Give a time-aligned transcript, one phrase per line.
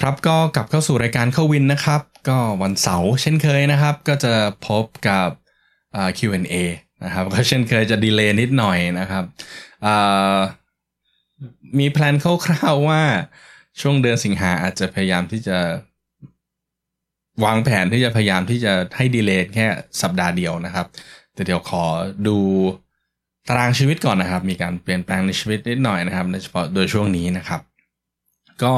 [0.00, 4.34] ครับก็กลับเข้าสู่รายการเข้าวินนะครับ ก็วันเสาร์เช่นเคยนะครับ ก็จะ
[4.66, 5.28] พบกับ
[6.18, 6.54] Q&A
[7.04, 9.24] นะครับก็เช่นเคยจะ delay นิดหน่อยนะครับ
[11.78, 13.02] มี plan คร่าวๆว่า
[13.80, 15.58] ช่วงเดือนสิงหาอาจจะพยายามที่จะ
[17.44, 19.66] วางแผนที่จะพยายามที่จะให้ delay แค่
[20.02, 20.86] สัปดาห์เดียวนะครับ
[21.34, 21.84] แต่เดี๋ยวขอ
[22.26, 22.38] ดู
[23.48, 27.60] ตารางชีวิตก่อนนะครับ มีการเปลี่ยนแปลงในชีวิตนิดหน่อยนะครับโดยเฉพาะโดยช่วงนี้นะครับ
[28.62, 28.72] ก็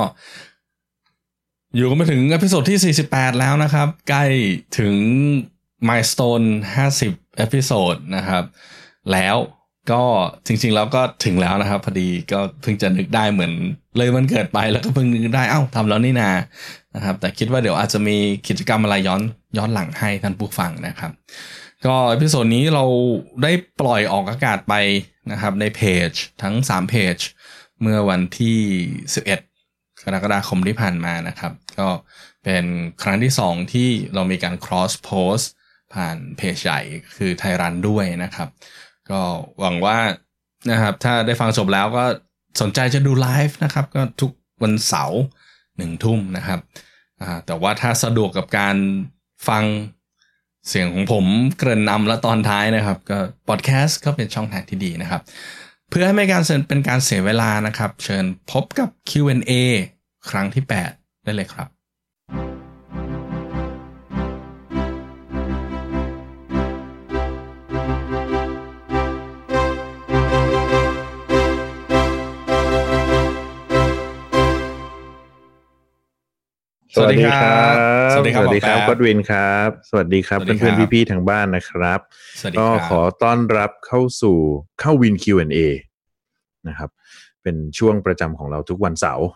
[1.77, 4.25] อยู่กันมาถึง episode ที่ 48 แล้วนะครับ ใกล้
[4.79, 4.95] ถึง
[5.89, 6.43] milestone
[6.91, 8.45] 50 episode นะครับ
[9.13, 9.37] แล้ว
[9.93, 10.05] ก็
[10.47, 13.53] จริงๆแล้วก็ถึงแล้วนะครับ พอดีก็เพิ่งจะนึกได้เหมือน
[13.97, 16.31] เลยมันเกิดไปแล้วก็เพิ่งนึกได้เอ้าทำแล้วนี่นา
[16.95, 18.17] นะครับ แต่คิดว่าเดี๋ยวอาจจะมี
[18.49, 19.23] กิจกรรมอะไรย้อน
[19.57, 21.11] ย้อนหลังให้ท่านผู้ฟังนะครับ
[21.87, 22.85] ก็ episode นี้เรา
[23.43, 24.75] ได้ปล่อยออกอากาศไป
[25.31, 26.11] นะครับในเพจ
[26.43, 27.17] ทั้ง 3 เพจ
[27.81, 28.59] เมื่อวันที่
[29.17, 29.52] 11
[30.05, 31.89] กรกฎาคมที่ผ่านมานะครับ ก็
[32.45, 32.65] เป็น
[33.03, 35.47] ครั้งที่สองที่เรามีการ cross post
[35.95, 36.81] ผ่านเพจใหญ่
[37.17, 38.49] คือไทยรันด้วยนะครับ
[39.11, 39.21] ก็
[39.61, 39.99] หวังว่า
[40.71, 42.05] นะครับถ้าได้ฟังจบแล้วก็
[42.61, 44.31] สนใจจะดูไลฟ์นะครับ ก็ทุก
[44.63, 45.21] วันเสาร์
[45.77, 46.61] หนึ่งทุ่มนะครับ
[47.47, 48.77] แต่ว่าถ้าสะดวกกับการ
[49.49, 49.65] ฟัง
[50.69, 51.25] เสียงของผม
[51.59, 55.23] เกริ่นนำและตอนท้ายนะครับ ก็พอดแคสต์ก็เป็นช่องทางที่ดีนะครับ
[55.91, 59.53] เพื่อให้ไม่การเป็นการเสียเวลานะครับ เชิญพบกับ Q&A
[60.31, 61.69] ครั้งที่ 8 ได้เลยครับ
[76.97, 77.75] สวัสดีครับ
[78.13, 82.01] สวัสดีครับสวัสดีครับก็วินครับ สวัสดีครับเพื่อนๆพี่ๆทางบ้านนะครับ
[82.59, 84.37] ก็ขอต้อนรับเข้าสู่
[84.81, 85.59] เข้าวิน Q&A
[86.69, 86.91] นะครับ
[87.43, 89.27] เป็นช่วงประจำของเราทุกวันเสาร์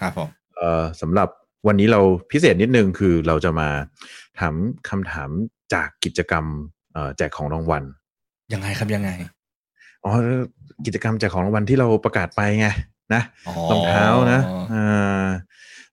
[0.00, 1.28] ครับผมเอ่อสำหรับ
[1.66, 3.68] วันนี้เราพิเศษนิดนึงคือเราจะมา
[4.38, 4.54] ถาม
[4.88, 5.30] คำถาม
[5.74, 6.44] จากกิจกรรม
[6.92, 7.84] เอ่อแจกของรางวัล
[8.52, 9.10] ยังไงครับยังไง
[10.04, 10.12] อ๋อ
[10.86, 12.66] กิจกรรมแจกของรางวัลที่เราประกาศไปไง
[13.14, 13.22] นะ
[13.70, 14.40] รองเท้านะ
[14.72, 15.28] อ่า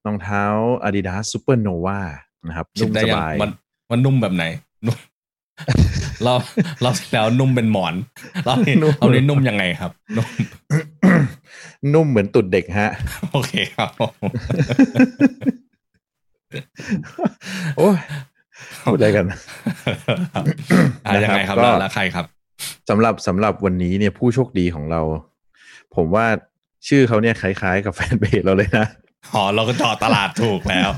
[0.05, 0.43] รองเท้า
[0.87, 1.99] Adidas Super Nova
[2.47, 3.51] นะครับนุ่มสบายมัน
[3.91, 4.43] มันนุ่มแบบไหน
[4.87, 4.97] นุ่ม
[6.23, 6.33] เรา
[6.81, 7.93] เราแล้วนุ่มเป็นหมอน
[8.45, 8.53] เรา
[8.97, 10.27] เอาเนี้นุ่มยังไงครับนุ่ม
[11.93, 12.89] นุ่มเหมือนตุดเด็กฮะ
[13.31, 13.89] โอเคครับ
[17.77, 17.97] โอ้ย
[18.83, 19.25] พูดอะไรกัน
[21.15, 22.25] ยังไงครับแล้วใครครับ
[22.89, 25.01] สำหรับสำหรับวันนี้เนี่ยผู้โชคดีของเรา
[25.95, 26.25] ผมว่า
[26.87, 28.85] ชื่อเขาเนี่ยคล้ายๆ กับแฟนเพจเราเลยนะ
[29.33, 30.89] อ๋อเราก็จอดตลาดถูกแล้ว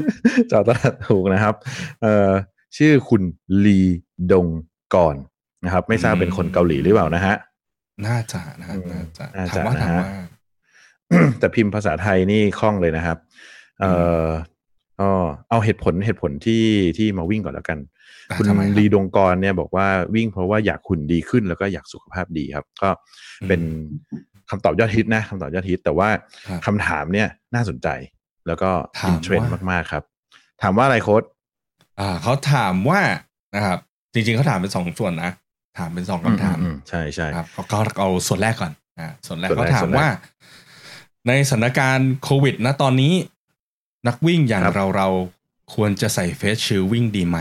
[0.52, 1.56] จอดตลาดถูกนะครับ
[2.02, 2.30] เอ่อ
[2.78, 3.22] ชื่อคุณ
[3.66, 3.82] ลี
[4.32, 4.48] ดง
[4.96, 5.16] ก่อน
[5.66, 7.36] นะครับ ไม่ทราบเป็นคนเกาหลีหรือเปล่านะฮะ
[8.08, 10.08] น่าจะนะน่าจะถามว่าถามว่า
[11.40, 13.18] แต่พิมพ์ภาษาไทยนี่คล่องเลยนะครับ
[13.80, 13.92] เอ่
[14.26, 14.28] อ
[15.00, 15.10] ก็
[15.50, 16.66] เอาเหตุผลเหตุผลที่
[16.98, 17.80] ที่มาวิ่งก่อนแล้วกัน
[18.38, 18.46] คุณ
[18.78, 22.90] ลีดงกรเนี่ยบอกว่าวิ่งเพราะว่าอยากหุ่นดีขึ้นแล้วก็อยากสุขภาพดีครับ ก็
[23.48, 23.62] เป็น
[24.50, 26.10] คำตอบยอดฮิตนะคำตอบยอดฮิต แต่ว่า
[26.66, 27.88] คำถามเนี่ยน่าสนใจ
[28.48, 28.70] แล้วก็
[29.08, 30.04] อินเทรนด์มากๆครับ
[30.62, 31.24] ถามว่าอะไรโค้ด
[32.00, 33.02] อ่าเขาถามว่า
[33.56, 33.80] นะครับ
[34.14, 36.58] จริงๆเขาถามเป็นสองส่วนนะถามเป็นสองคำถาม
[36.90, 40.08] ใช่ใช่ครับเขาก็เอาส่วนแรกก่อนอ่าส่วนแรกเขาถามว่า
[41.28, 43.14] ในสถานการณ์โควิดณตอนนี้
[44.08, 45.08] นักวิ่งอย่างเราเรา
[45.74, 47.38] ควรจะใส่เฟสชิลวิ่งดีไหม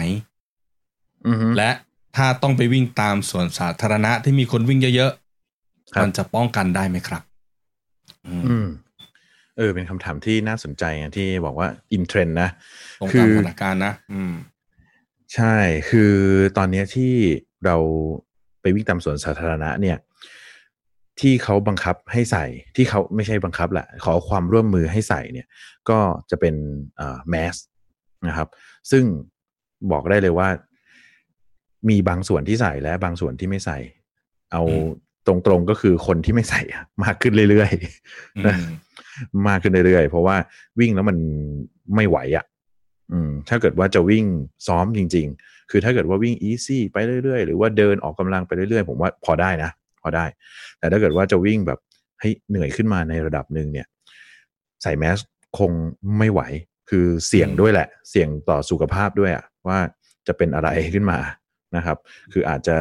[1.57, 1.71] และ
[2.17, 7.23] ถ้าต้องไปวิ่งตามสวนสาธารณะที่มีคนวิ่งเยอะๆมันจะป้องกันได้ไหมครับ
[8.29, 8.67] อืม
[9.57, 10.85] เออ เป็นคำถามที่น่าสนใจ
[11.17, 12.51] ที่บอกว่าอินเทรนนะ
[13.13, 14.33] คือสถานการณ์นะ อืม
[15.35, 15.55] ใช่
[15.91, 16.13] คือ
[16.57, 17.15] ตอนนี้ที่
[17.65, 17.77] เรา
[18.63, 19.97] ไปวิ่งตามสวนสาธารณะเนี่ย
[21.21, 22.45] ที่เขาบังคับให้ใส่
[22.77, 25.47] ที่เขาไม่ใช่บังคับแหละขอความร่วมมือให้ใส่เนี่ย
[25.89, 25.99] ก็
[26.31, 26.55] จะเป็น
[27.31, 27.57] แมส
[28.29, 28.49] นะครับ
[28.91, 29.05] ซึ่ง
[29.93, 30.49] บอกได้เลยว่า
[31.89, 33.79] มีบางส่วนที่ใส่และบางส่วนที่ไม่ใส่
[34.53, 34.63] เอา
[35.27, 36.63] ตรงๆก็คือคนที่ไม่ใส่
[37.05, 38.57] มากขึ้นเรื่อยๆนะ
[39.49, 40.37] มากขึ้นเรื่อยๆเพราะว่า
[40.79, 41.17] วิ่งแล้วมัน
[41.95, 42.45] ไม่ไหวอะ่ะ
[43.13, 44.25] อืมถ้าเกิดว่าจะวิ่ง
[44.67, 49.71] ซ้อมจริง ๆ คือถ้าเกิดว่าวิ่งอีซี่ไปเรื่อยๆ หรือว่าเดินออกกำลังไปเรื่อยๆ ผมว่าพอได้นะ
[50.03, 50.25] พอได้
[50.79, 51.79] แต่ถ้าเกิดว่าจะวิ่งแบบ
[52.21, 53.87] เฮ้ยเหนื่อยขึ้นมาในระดับหนึ่งเนี่ย
[54.83, 55.19] ใส่แมส
[55.59, 55.73] คง
[56.19, 56.41] ไม่ไหว
[56.91, 59.79] คือเสี่ยงด้วยแหละ เสี่ยงต่อสุขภาพด้วยอะว่า
[60.27, 61.19] จะเป็นอะไรขึ้นมา
[61.77, 61.99] นะครับ
[62.33, 62.77] คืออาจจะ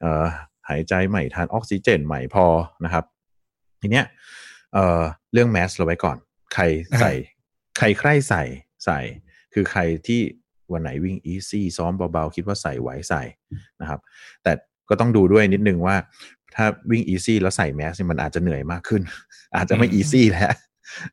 [0.00, 0.24] เอ่อ
[0.68, 2.46] หายใจใหม่ทานออกซิเจนใหม่พอ
[2.84, 3.04] นะครับ
[3.80, 4.06] ทีเนี้ย
[4.74, 5.02] เอ่อ
[5.32, 6.16] เรื่องแมสเราไว้ก่อน
[6.54, 6.62] ใคร
[7.00, 7.12] ใส่
[7.78, 8.42] ใครใครใส่
[8.84, 8.98] ใส่
[9.54, 10.20] คือใครที่
[10.72, 13.22] วันไหนวิ่งอีซี่ซ้อมเบาๆ คิดว่าใส่ไหวใส่
[13.80, 14.00] นะครับ
[14.42, 14.52] แต่
[14.88, 15.96] ก็ต้องดูด้วยนิดนึงว่า
[16.54, 19.02] ถ้าวิ่ง easy แล้วใส่แมสก์เนี่ยมันอาจจะเหนื่อยมากขึ้น
[19.56, 20.52] อาจจะไม่อืม easy แล้ว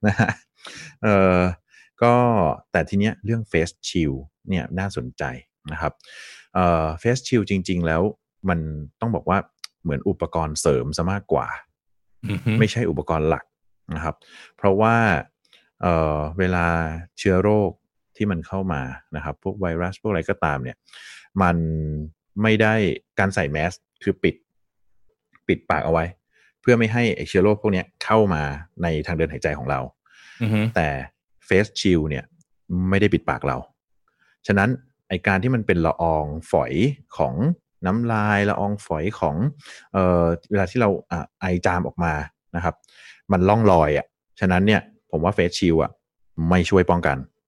[0.06, 0.32] นะฮะ
[1.04, 1.40] เอ่อ
[2.04, 2.14] ก็
[2.72, 4.14] แต่ทีเนี้ยเรื่อง face shield
[4.50, 5.24] เนี่ยน่าสนใจ
[5.72, 5.94] นะครับ
[6.54, 8.02] เอ่อ face shield จริง ๆ แล้ว
[8.50, 8.60] มัน
[9.00, 9.38] ต้องบอกว่า
[9.84, 11.48] เหมือนอุปกรณ์เสริมซะมากกว่า
[12.30, 13.46] อือฮึไม่ใช่อุปกรณ์หลัก
[13.96, 14.16] นะครับ
[14.58, 14.96] เพราะว่า
[15.82, 16.66] เอ่อเวลา
[17.20, 17.72] เชื้อโรค
[18.20, 18.82] ที่มันเข้ามา
[19.16, 20.78] นะครับ พวกไวรัสพวกอะไรก็ตามเนี่ย
[21.42, 21.56] มัน
[22.42, 22.74] ไม่ได้
[23.20, 23.74] การใส่แมส
[24.04, 24.36] คือปิด
[25.48, 26.06] ปิดปากเอาไว้
[26.62, 28.44] เพื่อไม่ให้ไอเชื้อโรคพวกเนี้ยเข้ามา
[28.84, 29.80] ในทางเดินหายใจของเรา
[30.42, 30.88] อือฮึแต่
[31.46, 32.26] เฟสชิลเนี่ย
[32.90, 33.58] ไม่ได้ปิดปากเรา
[34.48, 34.70] ฉะนั้น
[35.10, 36.74] ไอการที่มันเป็นละอองฝอย
[37.18, 37.34] ของ
[37.86, 39.36] น้ำลายละอองฝอยของ
[39.94, 42.14] เอ่อเวลาที่เราอะไอจามออกมา
[42.56, 42.76] นะครับ
[43.32, 44.06] มันล่องลอยอะ่ะ
[44.40, 44.82] ฉะนั้นเนี่ย
[45.12, 45.92] ผมว่าเฟสชิลอะ
[46.50, 47.39] ไม่ช่วยป้องกันอืม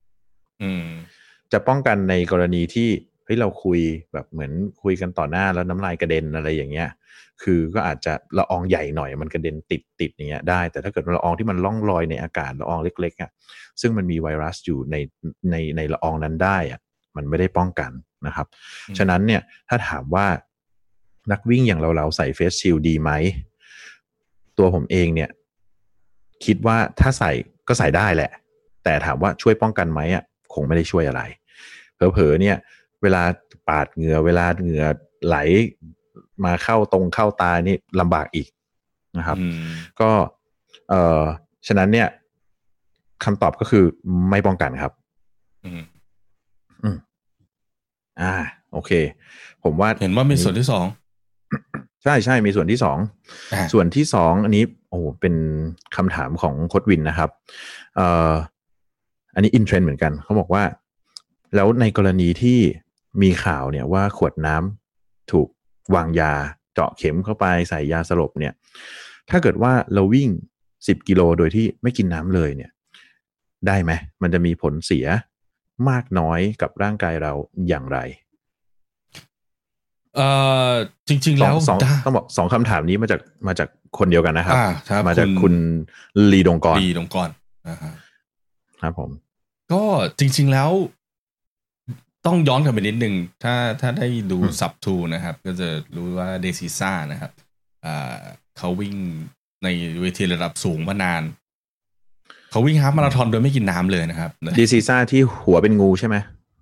[1.51, 2.89] จะป้องกันในกรณีที่
[3.25, 3.79] เฮ้ยเราคุย
[4.13, 4.51] แบบเหมือน
[4.83, 6.89] คุยกันต่อหน้าแล้วน้ำลายกระเด็นอะไรอย่างเงี้ย
[7.43, 13.29] คือก็อาจจะละอองใหญ่หน่อยมันกระเด็นติดติดอย่างเงี้ยได้ แต่ถ้าเกิดละอองที่มันล่องลอยในอากาศละอองเล็กๆอะ
[13.81, 14.95] ซึ่งมันมีไวรัสอยู่ใน
[15.51, 16.79] ในในละอองนั้นได้อะ
[17.15, 17.91] มันไม่ได้ป้องกัน
[18.27, 18.47] นะครับ
[18.87, 20.27] อืมฉะนั้นเนี่ยถ้าถามว่า
[21.31, 23.11] นักวิ่งอย่างเราเราๆใส่เฟสชิลดีไหม
[24.57, 25.29] ตัวผมเองเนี่ย
[26.45, 27.31] คิดว่าถ้าใส่
[27.67, 28.31] ก็ใส่ได้แหละ
[28.83, 30.23] แต่ถามว่าช่วยป้องกันไหมอะ
[30.53, 31.21] คงไม่ได้ช่วยอะไร
[31.95, 32.57] เผลอๆเนี่ย
[33.01, 33.23] เวลา
[33.67, 34.85] ปาดเหงื่อเวลาเหงื่อ
[35.25, 35.37] ไหล
[36.45, 38.47] มาเข้าตรงเข้าตานี่ลำบากอีก
[39.17, 39.53] นะครับอืม
[40.01, 40.09] ก็
[40.89, 41.21] เอ่อ
[41.67, 42.07] ฉะนั้นเนี่ย
[43.23, 43.83] คำตอบก็คือ
[44.29, 44.91] ไม่ป้องกันครับ
[45.65, 45.81] อืม
[48.21, 48.33] อ่า
[48.73, 48.91] โอเค
[49.63, 50.85] ผมว่าเห็นว่ามีส่วนที่สอง
[52.03, 52.97] ใช่ใช่มีส่วนที่สอง
[53.53, 55.35] อ่าส่วนที่สองอันนี้ โอ้โหเป็น
[55.95, 57.29] คำถามของโคดวินนะครับ
[57.95, 58.31] เอ่อ
[59.33, 60.63] อันนี้อินเทรนด์เหมือนกัน เขาบอกว่า
[61.55, 62.59] แล้วในกรณีที่
[63.21, 65.47] มีข่าวเนี่ยว่าขวดน้ำถูก
[65.95, 66.33] วางยา
[66.73, 68.53] เจาะเข็มเข้าไปใส่ยาสลบเนี่ย
[69.29, 70.29] ถ้าเกิดว่าเราวิ่ง
[70.87, 72.71] สิบกิโลโดยที่ไม่กินน้ำเลยเนี่ย
[73.67, 73.91] ได้ไหม
[74.21, 75.05] มันจะมีผลเสีย
[75.89, 77.33] มากน้อยกับร่างกายเรา
[77.67, 77.99] อย่างไร
[80.15, 80.27] เอ่
[80.69, 80.71] อ
[81.07, 85.53] จริงๆสอแล้งวสองได้ต้องบอกสองคำถามนี้มาจากมาจากคนเดียวกันนะครับอ่าครับมาจากคุณ
[86.31, 87.29] ลีดงกรดีลงก่อน
[87.67, 87.93] อ่าฮะ
[88.81, 89.11] ครับผม
[89.73, 89.83] ก็
[90.19, 90.69] จริง ๆแล้ว
[92.25, 97.31] ต้องย้อนกลับไปนิดนึง ถ้าถ้าได้ดูอืมซับทูนะครับ ก็จะรู้ว่าเดซิซ่านะครับ
[97.85, 98.21] อ่า
[98.57, 98.95] เขาวิ่ง
[99.63, 99.67] ใน
[100.01, 101.23] เวทีระดับสูงมานาน
[102.51, 106.15] เขาวิ่งฮาล์ฟมาราธอนโดยไม่กินน้ำเลยนะครับดีซีซ่าที่หัวเป็นงูใช่ไหม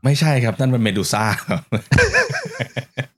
[0.03, 3.08] ไม่ใช่ครับ นั่นมันเมดูซ่าครับโอเค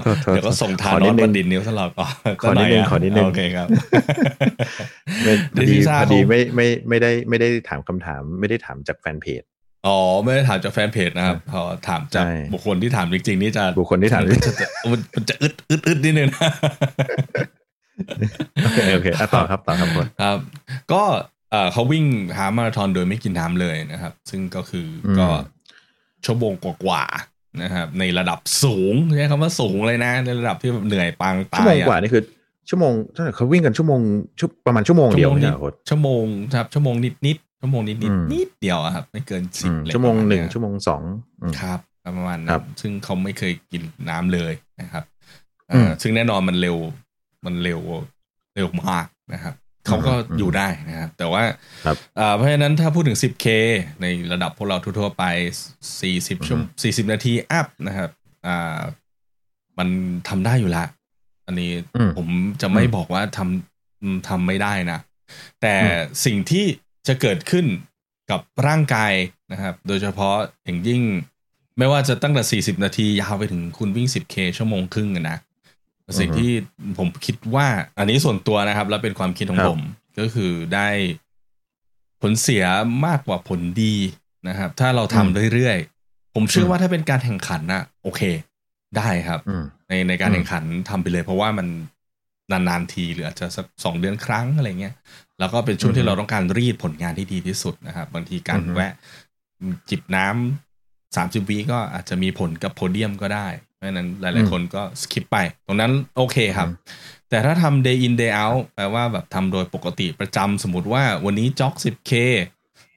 [0.00, 2.12] เดี๋ยวเดี๋ยวก็ส่งทานขออนินดนึบังนดินนิ้วสลับก่อน
[2.42, 3.68] ขอนิดนึงสักหยะขอนิดนึงโอเคครับ
[5.24, 9.42] ไม่พอดี Daisy Sa พอดีเขาไม่ไม่ไม่ได้ไม่ได้ถามคำถาม ไม่ได้ถามจากแฟนเพจ
[9.86, 14.26] อ๋อไม่ได้ถามจากแฟนเพจนะครับพอถามจากใช่บุคคลที่ถามจริงๆนี่จะบุคคลที่ถามน
[14.60, 16.50] จะมันมันจะอึดอึดอึดนิดนึงนะ
[18.64, 20.38] โอเคโอเคอะต่อครับต่อครับคนครับ
[20.92, 21.02] ก็
[21.50, 22.04] เอ่อเขาวิ่ง
[22.36, 25.26] ฮาล์ฟมาราธอนโดยไม่กินน้ำเลยนะครับ ซึ่งก็คืออมก็
[26.24, 32.22] ชั่วโมงกว่าๆ นะครับในระดับสูงใช้คำว่าสูงเลยนะ ในระดับที่แบบเหนื่อยปางตายชั่วโมงอะกว่านี่คือ
[32.68, 34.00] ชั่วโมงเท่าไหร่เขาวิ่งกันชั่วโมง
[34.38, 41.02] ชั่วประมาณชั่วโมงเดียวชั่วโมงนิเนี่ดยโค้ชชั่วโมงครับชั่วโมงนิดนิดๆชั่วโมงนิดนิอืดมนิดเดียวอะครับ ไม่เกินสิอืบมอะไรชั่วโมงประาณหนึ่งเยชั่วโมงสอง
[41.42, 45.04] อืมครับประมาณคนั้รันบซึ่งเขาไม่เคยกินน้ำเลยนะครับ
[45.68, 46.76] เอ่ออมซึ่งแน่นอนมันเร็ว
[47.46, 47.80] มันเร็ว
[48.56, 49.54] เร็วมากนะครับ
[49.86, 51.42] เขาก็อืมอยู่ได้นะครับ แต่ว่า
[51.84, 53.46] ครับเอ่อเพราะฉะนั้นถ้าพูดถึง 10K
[54.02, 55.24] ในระดับพวกเราทั่วๆไป
[55.82, 58.10] 40ชั่วโมง40 นาทีอัพนะครับ
[58.46, 58.80] อ่า
[59.78, 59.88] มัน
[60.28, 60.84] ทำได้อยู่ละ
[61.46, 62.28] อันนี้อืมผม
[62.62, 64.98] จะไม่อืมบอกว่าทำอืมทำไม่ได้นะ
[65.60, 66.64] แต่อืมสิ่งที่
[67.08, 67.66] จะเกิดขึ้น
[68.30, 69.12] กับร่างกาย
[69.52, 71.02] นะครับ โดยเฉพาะอย่างยิ่ง
[71.78, 75.38] ไม่ว่าจะตั้งแต่ 40 นาทียาวไปถึงคุณวิ่ง 10K ชั่วโมงครึ่งอะนะ
[76.18, 76.50] สิ่งที่
[76.98, 77.66] ผมคิดว่า
[77.98, 79.80] อันนี้ส่วนตัวนะครับ และเป็นความคิดของครับผม
[80.18, 80.88] ก็คือได้
[82.22, 82.64] ผลเสีย
[83.06, 83.94] มากกว่าผลดี
[84.48, 88.22] นะครับ ถ้าเราทำเรื่อยๆ ผมเชื่อว่าถ้าเป็นการแข่งขันนะโอเค
[88.96, 91.66] ได้ครับอืมในในการอืมแข่งขันทำไปเลย เพราะว่ามัน
[92.50, 94.94] นานๆทีหรืออาจจะสักสองเดือนครั้งอะไรเงี้ย
[95.38, 98.92] แล้วก็เป็นช่วงอือฮึที่เราต้องการรีดผลงานที่ดีที่สุดนะครับ บางทีการอือฮึแวะ
[99.90, 103.46] จิบน้ำสามสิบวิก็อาจจะมีผลกับโพเดียมก็ได้
[103.82, 105.36] ราะฉะนั้นหลาย ๆ คนก็สคิปไป
[105.66, 106.68] ตรงนั้นโอเคครับ
[107.30, 112.12] แต่ถ้าทำ day in day out แปลว่าแบบทำโดยปกติประจำสมมติว่าวันนี้จ็อก 10k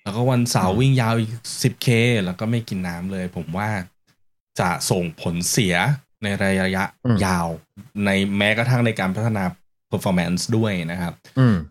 [0.04, 1.32] แล้วก็วันเสาร์วิ่งยาวอีก
[1.64, 1.88] 10k
[2.26, 3.70] แล้วก็ไม่กินน้ำเลย ผมว่า
[4.60, 5.76] จะส่งผลเสีย
[6.24, 6.86] ในระยะ
[7.26, 7.48] ยาว
[8.06, 9.44] ในแม้กระทั่งในการพัฒนา
[9.92, 11.14] performance ด้วยนะครับ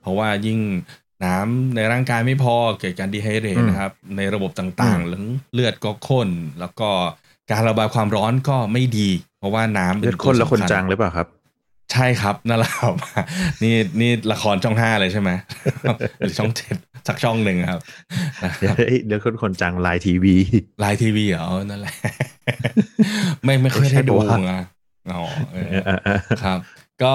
[0.00, 0.60] เพราะว่ายิ่ง
[1.24, 6.28] น้ำในร่างกายไม่พอเกิดการดีไฮเดรตนะครับ ในระบบต่างๆหรือเลือดก็ข้น
[6.60, 6.90] แล้วก็
[7.50, 9.08] การระบายความร้อนก็ไม่ดี
[9.38, 11.28] เพราะว่าน้ำเลือดข้นแล้วคนจังหรือเปล่าครับ
[11.92, 12.94] ใช่ครับนั่นแหละครับ
[13.62, 15.30] นี่นี่ละครช่องห้าเลยใช่ไหม
[16.18, 16.76] หรือช่องเจ็ด
[17.08, 17.80] สักช่องหนึ่งครับ
[19.06, 20.34] เลือดข้นคนจัง LINE TV
[20.80, 21.94] LINE TV เหรอนั่นแหละ
[23.44, 24.60] ไม่ไม่เคยได้ดูอะ
[25.12, 25.22] อ๋อ
[26.44, 26.58] ครับ
[27.02, 27.14] ก็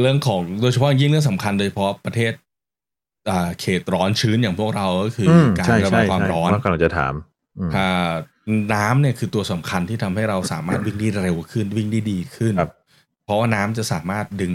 [0.00, 2.32] เรื่องของโดยเฉพาะยิ่งเรื่องสำคัญโดยเฉพาะประเทศ
[3.60, 7.14] เขตร้อนชื้นอย่างพวกเราก็คือการระบายความร้อนกำลังจะถาม
[8.74, 12.54] น้ำเนี่ยคือตัวสำคัญที่ทำให้เราสามารถวิ่งได้เร็วขึ้นวิ่งได้ดีขึ้น
[13.24, 14.52] เพราะว่าน้ำจะสามารถดึง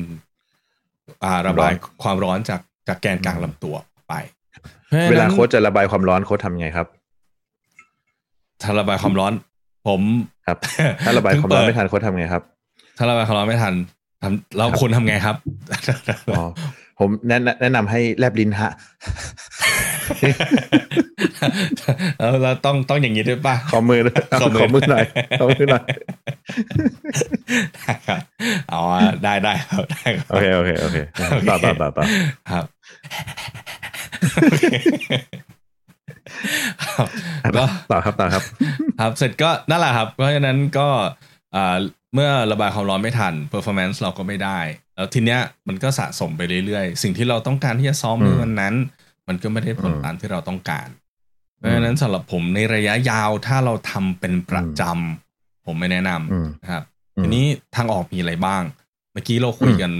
[1.48, 3.76] ระบายความร้อนจากจากแกนกลางลำตัว
[4.08, 4.14] ไป
[5.10, 6.88] เวลาโค้ชจะระบายความร้อนโค้ชทำไงครับ
[8.64, 9.34] ถ้าระบายความร้อน
[9.88, 10.02] ผม
[10.48, 10.58] ครับ
[11.06, 12.44] ถ้าระบายความร้อนไม่ทันโค้ชทำไงครับ
[12.98, 13.74] ถ้าระบายความร้อนไม่ทัน
[14.24, 15.36] ทำเราควรทำไงครับ
[16.38, 16.44] อ๋อ
[17.00, 18.72] ผมแนะแนะนำให้แลบลิ้นฮะ
[19.57, 19.57] แล้ว
[22.44, 24.00] เราต้องต้องอย่างนี้ด้วยป่ะขอมือ
[24.42, 25.06] ขอมือหน่อย
[25.40, 25.86] ขอมือหน่อย
[28.74, 28.82] อ๋อ
[29.24, 30.98] ได้ได้ครับได้โอเคโอเคโอเค
[31.50, 32.04] ต่อต่อต่อต่อ
[32.52, 32.66] ครับ
[37.58, 38.44] ก็ต่อครับต่อครับ
[39.00, 40.88] ครับเสร็จก็นั่นแหละครับ เพราะฉะนั้นก็
[42.14, 44.60] เมื่อระบายความร้อนไม่ทัน performance เราก็ไม่ได้
[44.96, 48.74] แล้วทีเนี้ยมันก็สะสมไปเรื่อยๆ สิ่งที่เราต้องการที่จะซ้อมในวันนั้น
[49.28, 50.88] มันก็ไม่ได้ผลตามที่เราต้องการ
[51.58, 56.84] เพราะฉะนั้นสำหรับผมในระยะยาวถ้าเราทำเป็นประจำผมไม่แนะนำนะครับ
[57.22, 58.64] ทีนี้ทางออกมีอะไรบ้าง
[59.14, 59.92] เมื่อกี้เราคุยกัน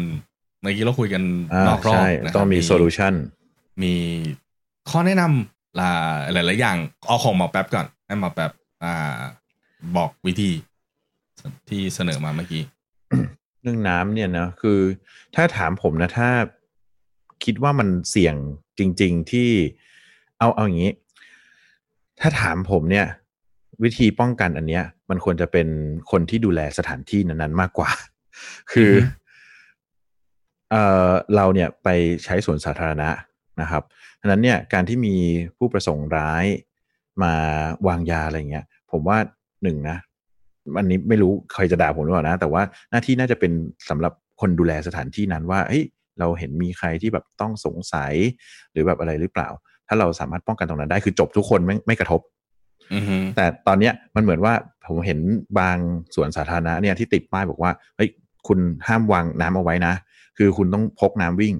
[0.62, 1.24] เมื่อกี้เราคุยกัน
[1.68, 3.14] นอกรอบนะต้องมีโซลูชัน
[3.84, 3.94] มี
[4.90, 8.52] ข้อแนะนำหลายๆอย่างเอาของหมอแป๊บก่อนให้หมอแป๊บ
[8.84, 9.20] อ่า
[9.98, 10.52] บอกวิธี
[11.70, 12.64] ที่เสนอมาเมื่อกี้
[13.62, 14.80] เรื่องน้ำเนี่ยนะคือ
[15.36, 16.30] ถ้าถามผมนะถ้า
[17.44, 18.36] คิดว่ามันเสี่ยง
[18.80, 19.50] จริง ๆ ที่
[20.40, 20.94] เอาเอาอย่างนี้
[22.22, 23.06] ถ้าถามผมเนี่ย
[23.84, 25.68] วิธีป้องกันอันเนี้ย มันควรจะเป็น
[26.12, 27.90] คนที่ดูแลสถานที่นั้นๆมากกว่า
[28.72, 28.92] คือ
[30.72, 31.88] เอ่อเราเนี่ยไป
[32.24, 33.10] ใช้สวนสาธารณะ
[33.62, 33.84] นะครับ
[34.22, 35.16] ฉะนั้นเนี่ยการที่มี
[35.58, 36.46] ผู้ประสงค์ร้าย
[37.24, 37.34] มา
[37.88, 39.18] วางยาอะไรเงี้ย ผมว่า
[39.64, 39.98] หนึ่งนะ
[40.78, 43.52] อันนี้ไม่รู้ใครจะด่าผมหรือเปล่านะ แต่ว่าหน้าที่น่าจะเป็น
[43.90, 45.84] สำหรับคนดูแลสถานที่นั้นว่าเฮ้ย
[46.20, 48.14] เราเห็นมีใครที่แบบต้องสงสัย
[48.72, 49.50] หรือแบบอะไรหรือเปล่า
[49.88, 52.22] ถ้าเราสามารถป้องกันตรงนั้นได้คือจบทุกคนไม่ไม่กระทบ
[53.36, 54.54] แต่ตอนเนี้ยมันเหมือนว่า
[54.88, 55.20] ผมเห็น
[55.60, 55.78] บาง
[56.16, 58.10] สวนสาธารณะเนี่ยที่ติดป้ายบอกว่าเฮ้ย
[58.48, 59.94] คุณห้ามวางน้ำเอาไว้นะ
[60.38, 61.56] คือคุณต้องพกน้ำวิ่ง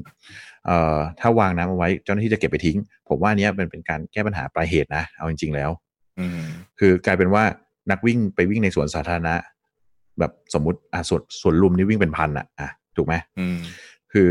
[0.66, 2.78] เอ่อถ้าวางน้ำเอาไว้เจ้าหน้าที่จะเก็บไปทิ้ง
[3.10, 5.70] ผมว่านี้เป็นเป็นการแก้ปัญหาปลายเหตุนะ เอาจริง ๆ แล้ว
[6.80, 7.44] คือกลายเป็นว่า
[7.92, 9.36] นักวิ่งไปวิ่งในสวนสาธารณะ
[10.20, 13.14] แบบสมมติอะสวนสวนลุมนี่วิ่งเป็นพันอะอะถูกไหม
[14.12, 14.28] คือ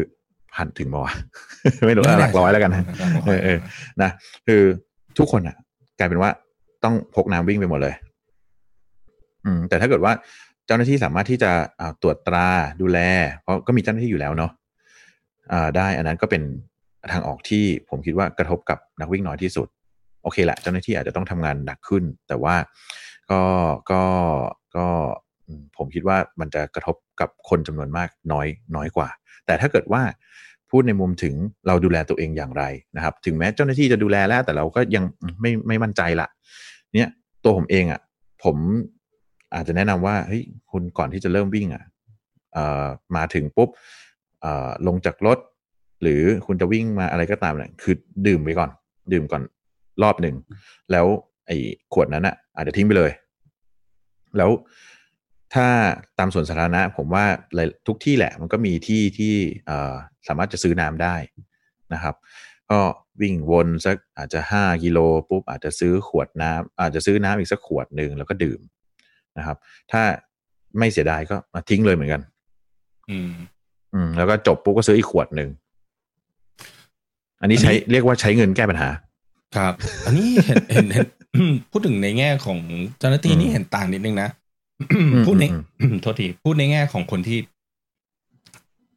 [0.57, 1.03] พันถึงบอ
[1.87, 2.85] ไม่รู้หลักร้อยแล้วกันนะ
[3.27, 3.59] เออเออ
[4.03, 4.11] นะ
[4.47, 4.63] คือ
[5.19, 5.57] ทุกคนอะ
[5.99, 6.31] กลายเป็นว่า
[6.85, 7.95] ต้องพกน้ำวิ่งไปหมดเลย
[9.45, 10.13] อืม แต่ถ้าเกิดว่า
[10.67, 11.51] เจ้าหน้าที่สามารถที่จะ
[12.03, 12.49] ตรวจตรา
[12.81, 12.99] ดูแล
[13.43, 14.51] เพราะก็มีเจ้าหน้าที่อยู่แล้วเนาะ
[15.53, 16.43] อ่าได้อันนั้นก็เป็น
[17.13, 19.69] ทางออกที่ผมคิดว่ากระทบกับนักวิ่งน้อยที่สุด
[20.23, 22.57] โอเคแหละเจ้าหน้าที่อาจจะต้องทำงานหนักขึ้น แต่ว่า
[23.31, 23.43] ก็
[23.91, 24.03] ก็
[24.77, 24.87] ก็
[25.77, 28.47] ผมคิดว่ามันจะกระทบกับคนจำนวนมากน้อย
[28.77, 29.09] น้อยกว่า
[29.47, 30.03] แต่ถ้าเกิดว่า
[30.71, 31.35] พูดในมุมถึง
[31.67, 32.65] เราดูแลตัวเองอย่างไร
[32.97, 35.05] นะครับ ถึงแม้เจ้าหน้าที่จะดูแลแล้ว แต่เราก็ยัง
[35.41, 36.29] ไม่ไม่มั่นใจละ
[36.95, 37.11] เนี่ย
[37.45, 38.01] ตัวผมเองอะ่ะ
[38.45, 38.57] ผม
[39.55, 40.43] อาจจะแนะนำว่าเฮ้ย
[40.73, 43.69] คุณก่อนที่จะเริ่มวิ่งอะ่ะมาถึงปุ๊บ
[44.87, 45.39] ลงจากรถ
[46.03, 47.95] หรือคุณจะวิ่งมาอะไรก็ตามเนี่ยคือ
[48.27, 48.71] ดื่มไปก่อน
[49.13, 49.43] ดื่มก่อน
[50.03, 50.35] รอบหนึ่ง
[50.93, 51.07] แล้ว
[51.47, 51.57] ไอ้
[51.93, 53.11] ขวดนั้นอะอาจจะทิ้งไปเลย
[54.37, 54.51] แล้ว
[55.55, 55.67] ถ้า
[56.19, 57.25] ตามสวนสาธารณะ ผมว่า
[57.87, 59.35] ทุกที่แหละมันก็มีที่ที่
[60.29, 61.17] สามารถจะซื้อน้ำได้
[61.95, 62.15] นะครับ
[62.71, 62.81] ก็
[63.21, 64.99] วิ่งวนสักอาจจะห้ากิโล
[65.31, 68.61] ปุ๊บอาจจะซื้อขวดน้ำอาจจะซื้อน้ำอีกสักขวดหนึ่งแล้วก็ดื่ม
[69.39, 69.57] นะครับ
[69.93, 70.03] ถ้า
[70.79, 72.23] ไม่เสียดายก็มาทิ้งเลยเหมือนกัน
[73.11, 73.33] อืม
[73.95, 75.51] อืม แล้วก็จบปุ๊บก็ซื้ออีกขวดหนึ่ง
[77.41, 78.89] อันนี้ใช้เรียกว่าใช้เงินแก้ปัญหา
[79.57, 79.73] ครับ
[80.07, 81.07] อันนี้เห็นเห็นเห็น
[81.71, 82.59] พูดถึงในแง่ของ
[82.99, 84.29] เจ้าหน้าที่นี่เห็นต่างนิดนึงนะ
[85.27, 85.45] พูดใน
[86.03, 87.39] โทษทีพูดในแง่ของคนที่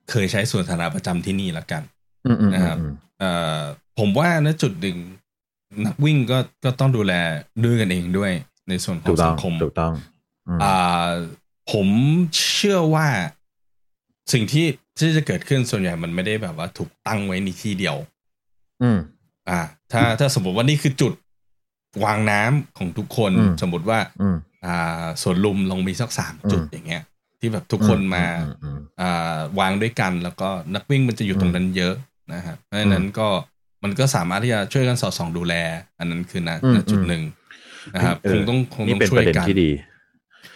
[0.10, 1.84] เคยใช้ส่วนสาธารณะประจำที่นี่ละกัน
[2.54, 2.78] นะครับ
[3.20, 3.62] เอ่อ
[4.00, 4.98] ผมว่าณจุดหนึ่ง
[5.86, 7.14] นักวิ่งก็ก็ต้องดูแล
[7.64, 8.32] ด้วยกันเองด้วย
[8.70, 9.94] ในส่วนของสังคมถูกต้อง
[10.48, 11.10] อืมอ่า
[11.72, 11.88] ผม
[12.54, 13.08] เชื่อว่า
[14.34, 14.68] สิ่งที่
[14.98, 17.98] ที่จะเกิดขึ้นส่วนใหญ่มันไม่ได้แบบว่า ถูกตั้งไว้ในที่เดียว
[18.84, 19.00] อืม
[19.50, 19.60] อ่า
[19.92, 21.14] ถ้าถ้าสมมติว่านี่คือจุด
[22.04, 24.00] วางน้ำของทุกคนอืมสมมติว่า
[24.66, 27.04] อืมอ่าสวนลุมลองมีสักสามจุดอืมอย่างเงี้ย
[27.40, 31.96] ที่แบบทุกคนมาอือืมอ่าวางด้วยกันแล้วก็นักวิ่งมันจะอยู่ตรงนั้นเยอะ
[32.34, 33.28] นะครับเพราะฉะนั้นก็
[33.84, 35.54] มันก็สามารถที่จะช่วยกันสอดส่องดูแล
[36.00, 37.24] อันนั้นคือณอืมณจุดหนึ่ง
[37.96, 39.70] นะครับเอคองต้องคงนี่ต้องเป็นช่ปวยระเด็นกันที่ดี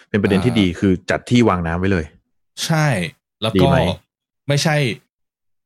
[0.09, 2.05] เป็นประเด็นที่อ่าดีคือจัดที่วางน้ำไว้เลย
[2.65, 2.87] ใช่
[3.41, 3.77] แล้วดีก็ไหม
[4.47, 4.75] ไม่ใช่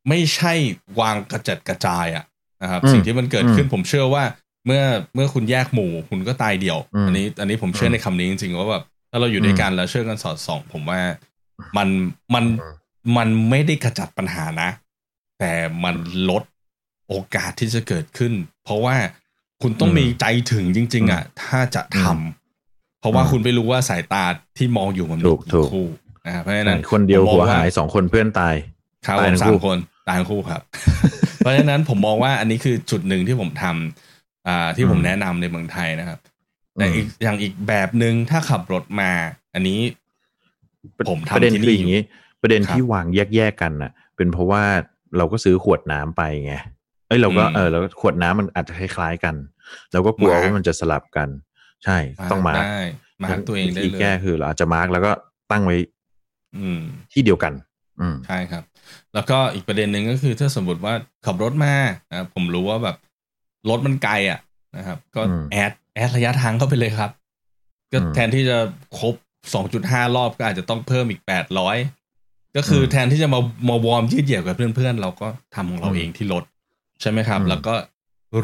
[0.10, 0.54] ไม่ใช่
[1.00, 2.26] วางกระจัดกระจายอะ
[2.64, 4.24] นะครับอืมสิ่งที่มันเกิดขึ้นอืมผมเชื่อว่า
[4.68, 4.84] เมื่อ
[5.16, 11.00] เมื่อคุณแยกหมู่คุณก็ตายเดี่ยวอืมอันนี้ อันนี้ผมเชื่อมในคำนี้จริงๆว่าแบบถ้าเราอยู่อืมด้วยกันแล้วช่วยกันสอดส่อง ผมว่า
[11.78, 11.88] มัน
[12.34, 12.74] มันอืม
[13.18, 14.70] มันไม่ได้ขจัดปัญหานะ
[15.40, 15.96] แต่มัน
[16.30, 16.44] ลด
[17.10, 18.34] โอกาสที่จะเกิดขึ้น
[18.64, 18.96] เพราะว่า
[19.62, 24.24] คุณต้องอืมมีใจถึงจริง ๆ อะ ถ้าจะทำเพราะว่าอืมคุณไม่รู้ว่าสายตา
[24.58, 25.88] ที่มองอยู่มันมีถูกถูกี่กคู่
[26.26, 28.56] นะครับเพราะฉะนั้นคนเดียวผมมองหัวว่าหายสองคนเพื่อนตาย
[29.08, 30.62] ครับตายผมทั้งสาคู่มคนตายทั้งคู่ครับ
[31.38, 34.07] เพราะฉะนั้นผมมองว่าอันนี้คือจุดหนึ่งที่ผมทำ
[34.48, 36.20] อ่าที่ผมอืมแนะนำในเมืองไทยนะครับ
[36.76, 39.12] แต่อืมอีกอย่างอีกแบบหนึ่งถ้าขับรถมา
[39.54, 39.80] อันนี้
[41.10, 42.02] ผมทำประเด็นที่คือนี่อย่างนี้
[42.42, 44.64] ประเด็นครับที่วางแยกๆกันน่ะ เป็นเพราะว่า
[45.18, 46.54] เราก็ซื้อขวดน้ำไปไง
[47.08, 49.36] เอ้ยเราก็อืมเออแล้วขวดน้ำมันอาจจะคล้ายๆกัน
[49.92, 51.30] เราก็กลัวมาร์คว่ามันจะสลับกัน
[51.84, 51.98] ใช่
[52.32, 52.82] ต้อง mark ได้
[53.24, 55.12] mark ตัวเองได้วิธีเลแก้เลยคือเราอาจจะ mark แล้วก็
[55.52, 55.76] ตั้งไว้
[56.58, 56.82] อืม
[57.14, 57.54] ที่เดียวกัน
[58.00, 58.64] อืมใช่ครับ
[59.14, 60.94] แล้วก็อีกประเด็นหนึ่งก็คือถ้าสมมติว่า
[61.26, 61.74] ขับรถมา
[62.10, 62.96] นะครับผมรู้ว่าแบบ
[63.70, 64.40] รถมันไกลอะ
[64.78, 67.12] นะครับ ก็อืม add add ระยะทางเข้าไปเลยครับ
[67.92, 68.58] ก็อืมแทนที่จะ
[69.00, 69.16] ครบ
[69.66, 71.22] 2.5รอบก็อาจจะต้องเพิ่มอีก
[71.88, 76.44] 800ก็คืออมแทนที่จะมามา warm ยืดเหยียดกับเพื่อนๆ เราก็ทำของเราอืมเองที่รถ
[77.02, 77.74] ใช่ไหมครับอืมแล้วก็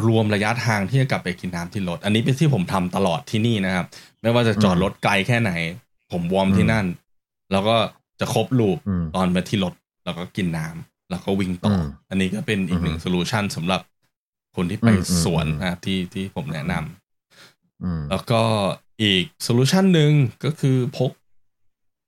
[0.06, 3.86] รวมระยะทางที่จะกลับไปกินน้ำที่รถ อันนี้เป็นที่ผมทำตลอดที่นี่นะครับ
[4.22, 5.52] ไม่ว่าจะจอดรถไกลแค่ไหน
[6.12, 6.86] ผม warm ที่นั่น
[7.52, 7.76] แล้วก็
[8.20, 9.74] จะครบ loop อืมตอนไปที่รถ
[10.06, 13.82] แล้วก็กินน้ำแล้วก็วิ่งต่ออมอันนี้ก็เป็นอีกหนึ่งอืม solution สำหรับ
[14.56, 18.42] คนที่ไปอืมอืมสวนอืมนะครับที่ที่ผมแนะนำอืมแล้วก็
[19.04, 20.12] อีกโซลูชันหนึ่ง
[20.46, 21.12] ก็คือพก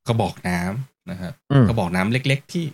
[0.07, 2.65] กระบอกน้ำนะครับอืมกระบอกน้ำเล็ก ๆ ที่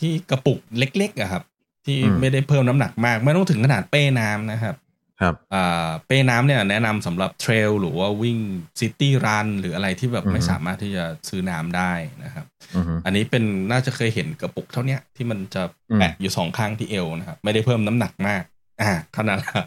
[0.00, 1.42] ที่กระปุกเล็ก ๆอะครับ
[1.86, 4.76] ที่อืมไม่ได้เพิ่มน้ำหนักมาก ไม่ต้องถึงขนาดเป้น้ำนะครับ
[5.20, 8.38] ครับอ่าเป้น้ำเนี่ยแนะนำสำหรับเทรลหรือว่าวิ่ง
[8.80, 11.92] ซิตี้รันหรืออะไรที่แบบอือฮึไม่สามารถที่จะซื้อน้ำได้
[12.24, 15.62] นะครับอืมอันนี้เป็นน่าจะเคยเห็นกระปุกเท่าเนี้ยที่มันจะ
[15.96, 18.42] แปะอยู่สองข้างที่เอวนะครับ ไม่ได้เพิ่มน้ำหนักมาก
[18.82, 19.64] อ่าเท่านั้นละ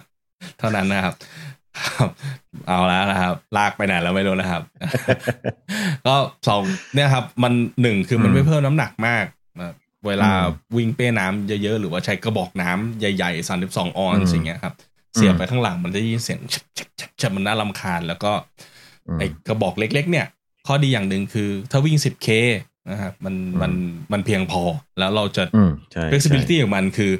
[0.59, 1.15] เท่านั้นนะครับ
[1.79, 2.09] ครับ
[2.67, 4.61] เอาแล้วนะครับ ลากไปไหนแล้วไม่รู้นะครับ
[6.07, 6.15] ก็
[6.47, 6.63] สอง
[6.95, 9.25] เนี่ยครับ มันหนึ่งคือมันอืมไม่เพิ่มน้ำหนักมาก
[9.59, 9.73] นะ
[10.07, 14.73] เวลาอืมวิ่งเป้น้ำเยอะๆ หรือว่าใช้กระบอกน้ำใหญ่ๆสามสิบสองออนอืมสิ่างเงี้ยครับ
[15.15, 18.31] เสียบอืมไปข้างหลังมันจะได้ยินเสียงชับชับชับชับมันน่ารำคาญ แล้วก็
[19.07, 20.25] อืมไอ้กระบอกเล็ก ๆ เนี่ย
[20.67, 22.27] ข้อดีอย่างหนึ่งคือ ถ้าวิ่ง 10K
[22.91, 23.71] นะครับมันอืมมัน
[24.13, 24.61] มันเพียงพอ
[24.99, 27.11] แล้วเราจะอืมใช่ flexibility ของมันคือ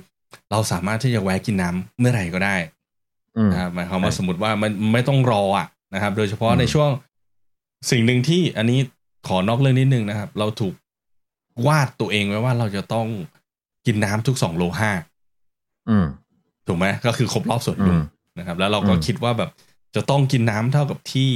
[0.54, 2.56] เราสามารถที่จะแวะกินน้ำเมื่อไหร่ก็ได้
[3.38, 6.90] อืมนะครับหมายความว่าใช่สมมติว่ามันไม่ต้องรออะนะครับ โดยเฉพาะอืมในช่วง
[7.92, 8.80] สิ่งหนึ่งที่อันนี้
[9.28, 10.74] ขอนอกเรื่องนิดนึงนะครับ เราถูก
[11.68, 13.08] วาดตัวเองไว้ว่าเราจะต้อง
[13.86, 14.92] กินน้ำทุกสองโลห้า
[15.90, 16.06] อืม
[16.68, 18.04] ถูกไหมก็คือครบรอบสวนลุอืมม
[18.40, 19.50] นะครับ แล้วเราก็อืมคิดว่าแบบ
[19.96, 21.30] จะต้องกินน้ำเท่ากับที่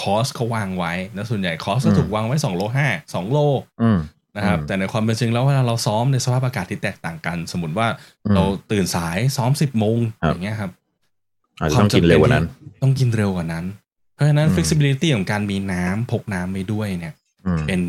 [0.00, 3.38] คอสเขาวางไว้แล้วส่วนใหญ่คอสก็อืมถูกวางไว้สองโลห้าสองโล
[3.82, 3.98] อืม
[4.40, 7.88] นะครับอืมแต่ในความเป็นจริงแล้วเวลาเราซ้อมในสภาพอากาศที่แตกต่างกัน สมมติว่า
[8.24, 10.70] อืมเราตื่นสายซ้อมสิบโมงครับอย่างเงี้ยครับ
[11.60, 12.46] อาจจะต้องกินเร็วกว่านั้น
[12.82, 13.64] ต้องกินเร็วกว่านั้น
[14.14, 17.14] เพราะฉะนั้นอืม flexibility ของการมีน้ำพกน้ำไปด้วยเนี่ย
[17.46, 17.80] อืมเป็น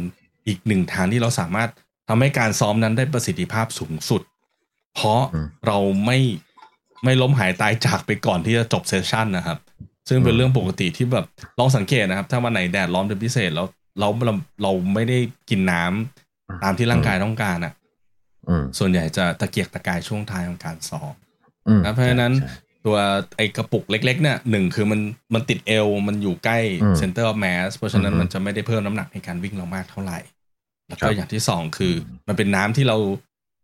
[0.47, 1.69] อีกหนึ่งทางที่เราสามารถ
[2.07, 4.21] ทำให้การซ้อมนั้นได้ประสิทธิภาพสูงสุด
[4.95, 6.19] เพราะอืมเราไม่
[7.03, 9.57] ไม่ล้มหายตายจากไปก่อนที่จะจบเซสชันนะครับ
[10.07, 11.25] ซึ่งเป็นอืมเรื่องปกติที่แบบ
[11.59, 13.67] ลองสังเกตนะครับ ถ้าวันไหนแดดร้อนเป็นพิเศษแล้ว
[13.99, 14.33] เราเรา
[14.63, 15.17] เราไม่ได้
[15.49, 16.20] กินน้ำ
[16.63, 17.73] ตามที่ร่างกายต้องการอะ
[18.47, 21.13] อืมส่วนใหญ่จะตะเกียกตะกายช่วงท้ายของการซ้อม
[21.67, 22.51] อืมนะเพราะฉะนั้นใช่
[22.85, 22.97] ตัว
[23.37, 24.99] ไอกระปุกเล็ก ๆ เนี่ยหนึ่งคือมัน
[25.33, 30.19] มันติดเอวมันอยู่ใกล้อืม center of mass เพราะฉะนั้นอือฮึมันจะไม่ได้เพิ่มน้ำหนักในการวิ่งเรามากเท่าไหร่
[30.87, 32.97] ครับแล้วครัก็บอย่างที่สองคืออมมันเป็นน้ำที่เรา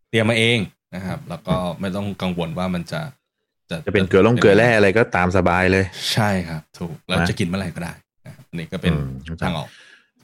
[0.09, 0.59] เตรียมมาเอง
[0.95, 3.01] นะครับ แล้วก็ไม่ต้องกังวลว่ามันจะ
[3.85, 7.93] จะเป็นเกลือลงเกลือแร่อะไรก็ตามสบายเลย ใช่ครับ ถูกเรานะจะกินเมื่อไหร่ก็ได้
[8.25, 9.69] นะครับอันนี้ก็เป็นอืมเข้าใจทางออก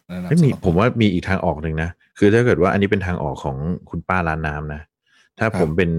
[0.07, 3.57] แนะนำไม่มีสำหรับผมว่ามีอีกทางออกหนึ่งนะ คือถ้าเกิดว่าอันนี้เป็นทางออกของ
[3.89, 4.81] คุณป้าร้านน้ำนะ
[5.39, 5.91] ถ้าผมเป็น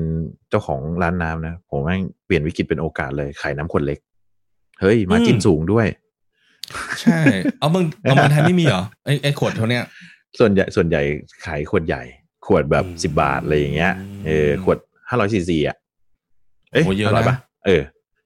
[0.51, 3.99] เจ้าของร้านน้ำนะ ผมแม่งเปลี่ยนวิกฤตเป็นโอกาสเลยขายน้ำขวดเล็ก
[4.81, 5.87] เฮ้ย มาจิ้นสูงด้วย
[7.03, 7.21] ใช่
[7.61, 9.85] เอาเมืองเอาเมืองไทยไม่มีเหรอไอไอขวดเท่าเนี้ย
[10.39, 11.03] ส่วนใหญ่ส่วนใหญ่
[11.47, 12.03] ขายขวดใหญ่
[12.47, 13.93] ขวดแบบอืมสิบบาทอะไรอย่างเงี้ย
[14.27, 15.77] เออขวดห้าร้อยซีซีอะ
[16.73, 17.83] เอ้ยโอ้เยอะนะห้าร้อยปะเออ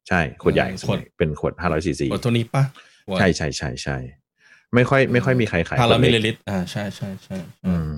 [0.09, 2.63] ใช่ ขวดใหญ่เออขวดเป็นขวดห้าร้อยซีซีขวดตัวนี้ปะ
[3.07, 3.97] ขวดใช่ใช่ใช่ใช่
[4.75, 7.89] ไม่ค่อยไม่ค่อยมีใครขายทางละขวดมิเล็ลกลิลิตรอ่าใช่ใช่ใช่ใช่อืม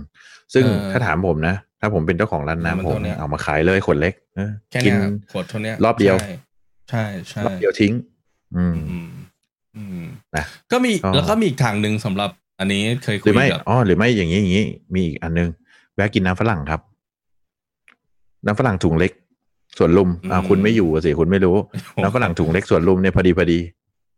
[0.55, 6.33] ซึ่งเออถ้าถามผมนะ ถ้าผมเป็นเจ้าของร้านมันน้ำผมเท่าเนี้ยเอามาขายเลยขวดเล็กเออแค่กิเนี้นยขวดเท่าเนี้ยรอบเดียวใช่
[6.91, 7.93] ใช่ใช่รอบเดียวทิ้ง
[8.57, 9.11] อืมอืม
[9.77, 10.03] อืม
[10.37, 12.31] นะก็มีก็แล้วก็มีอีกทางหนึ่งสำหรับ
[12.61, 15.49] อันนี้เคยหคุรือยไม่กับอ๋อหรือไม่อย่างนี้อย่างนี้ มีอีกอันนึง
[15.95, 16.81] แวะกินน้ำฝรั่งครับ
[18.47, 19.13] น้ำฝรั่งถุงเล็ก
[19.79, 21.57] ส่วนลุมอ่าคุณไม่อยู่อะสิคุณไม่รู้
[22.03, 23.61] น้ำฝรั่งถุงเล็กส่วนลุมเนี่ยพอดีพอดี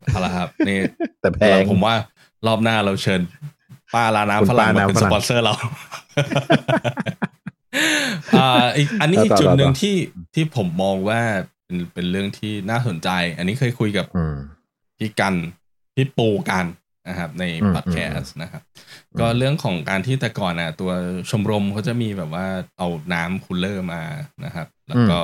[0.05, 0.79] เอาละครับนี่
[1.21, 1.95] แต่แพงผมว่า
[2.47, 3.21] รอบหน้าเราเชิญ
[3.93, 5.53] ป้าร้านคุณน้ำฝรั่งป้ามาน้ำเป็นฝสรั่งปอนเซอร์เรา
[8.39, 9.95] อ่าอีกอันนี้อีกต่อจุดหนึ่งต่อที่
[10.33, 11.21] ที่ผมมองว่า
[11.65, 14.37] เป็นเป็นเรื่องที่น่าสนใจ อันนี้เคยคุยกับอืม
[14.97, 15.35] พี่กัน
[15.95, 16.65] พี่ปูกัน
[17.07, 18.61] นะครับ ในอืมพอดแคสต์นะครับ
[19.19, 20.91] ก็เรื่องของการที่แต่ก่อนอะ ตัว
[21.29, 22.45] ชมรมเขาจะมีแบบว่า
[22.77, 24.01] เอาน้ำคูลเลอร์มา
[24.45, 25.19] นะครับ แล้วก็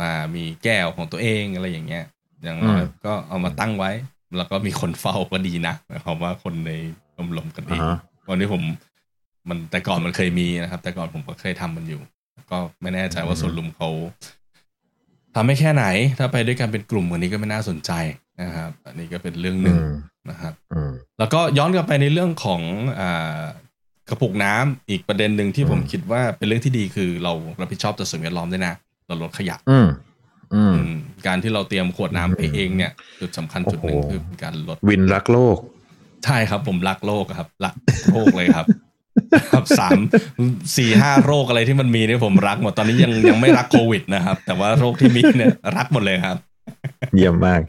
[0.00, 2.04] มามีแก้วของตัวเองอะไรอย่างเงี้ย
[2.42, 3.90] อย่างน้อยอืมก็เอามาตั้งไว้
[4.36, 6.70] แล้วก็มีคนเฝ้าก็ดีนะหมายความว่าคนใน
[7.16, 7.98] ชมรมกันเออ่างฮะ
[8.30, 8.62] วันนี้ผม
[9.48, 12.00] มันแต่ก่อนมันเคยมีนะครับ แต่ก่อนผมก็เคยทำมันอยู่
[12.50, 13.88] ก็ไม่แน่ใจว่าสวนลุมเขา
[15.34, 15.84] ทำไม่แค่ไหน
[16.18, 17.92] ถ้าไปด้วยกันเป็นกลุ่มวันนี้ก็ไม่น่าสนใจ
[18.42, 19.84] นะครับ อันนี้ก็เป็นเรื่องหอืนึ่งม
[20.30, 22.60] นะครับอืมแล้วก็ย้อนกลับไปในเรื่องของ
[23.00, 23.42] อ่า
[24.08, 28.74] กระปุกน้ำอีกประเด็นหนึ่งที่ผมอืมคิดว่าเป็นเรื่องที่ดีคือเรารับผิดชอบต่อสิ่งแวดล้อมด้วยนะ
[29.06, 29.88] เราลดขยะอืมอืมอืม
[31.26, 35.58] การที่เราเตรียมขวดน้ำไปอืมเองเนี่ย จุดสำคัญจุดหนึ่งโอ้โหคือเป็นการลดวินรักโลก
[36.24, 37.74] ใช่ครับผมรักโลกครับ รัก
[38.12, 38.66] โลกเลยครับ
[39.52, 39.98] ครับสาม
[40.76, 46.36] สี่ห้าโรคอะไรที่มันมีเนี่ยผมรักหมดตอนนี้ยังยังไม่รักโควิดนะครับ แต่ว่าโรคที่มีเนี่ยรักหมดเลยครับ
[47.16, 47.60] เยี่ยมมาก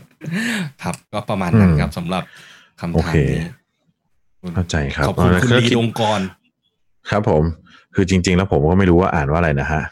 [0.84, 2.24] ครับ ก็ประมาณนั้นอืมครับสำหรับ
[2.80, 3.44] คำโอถามเคนี้
[4.56, 6.22] เข้าใจครับขอบคุณแล้วคุณก็ลีคิดดวงกร
[7.10, 7.44] ครับผม
[7.96, 9.84] คือจริง ๆ แล้วผมก็ไม่รู้ว่าอ่านว่าอะไรนะฮะ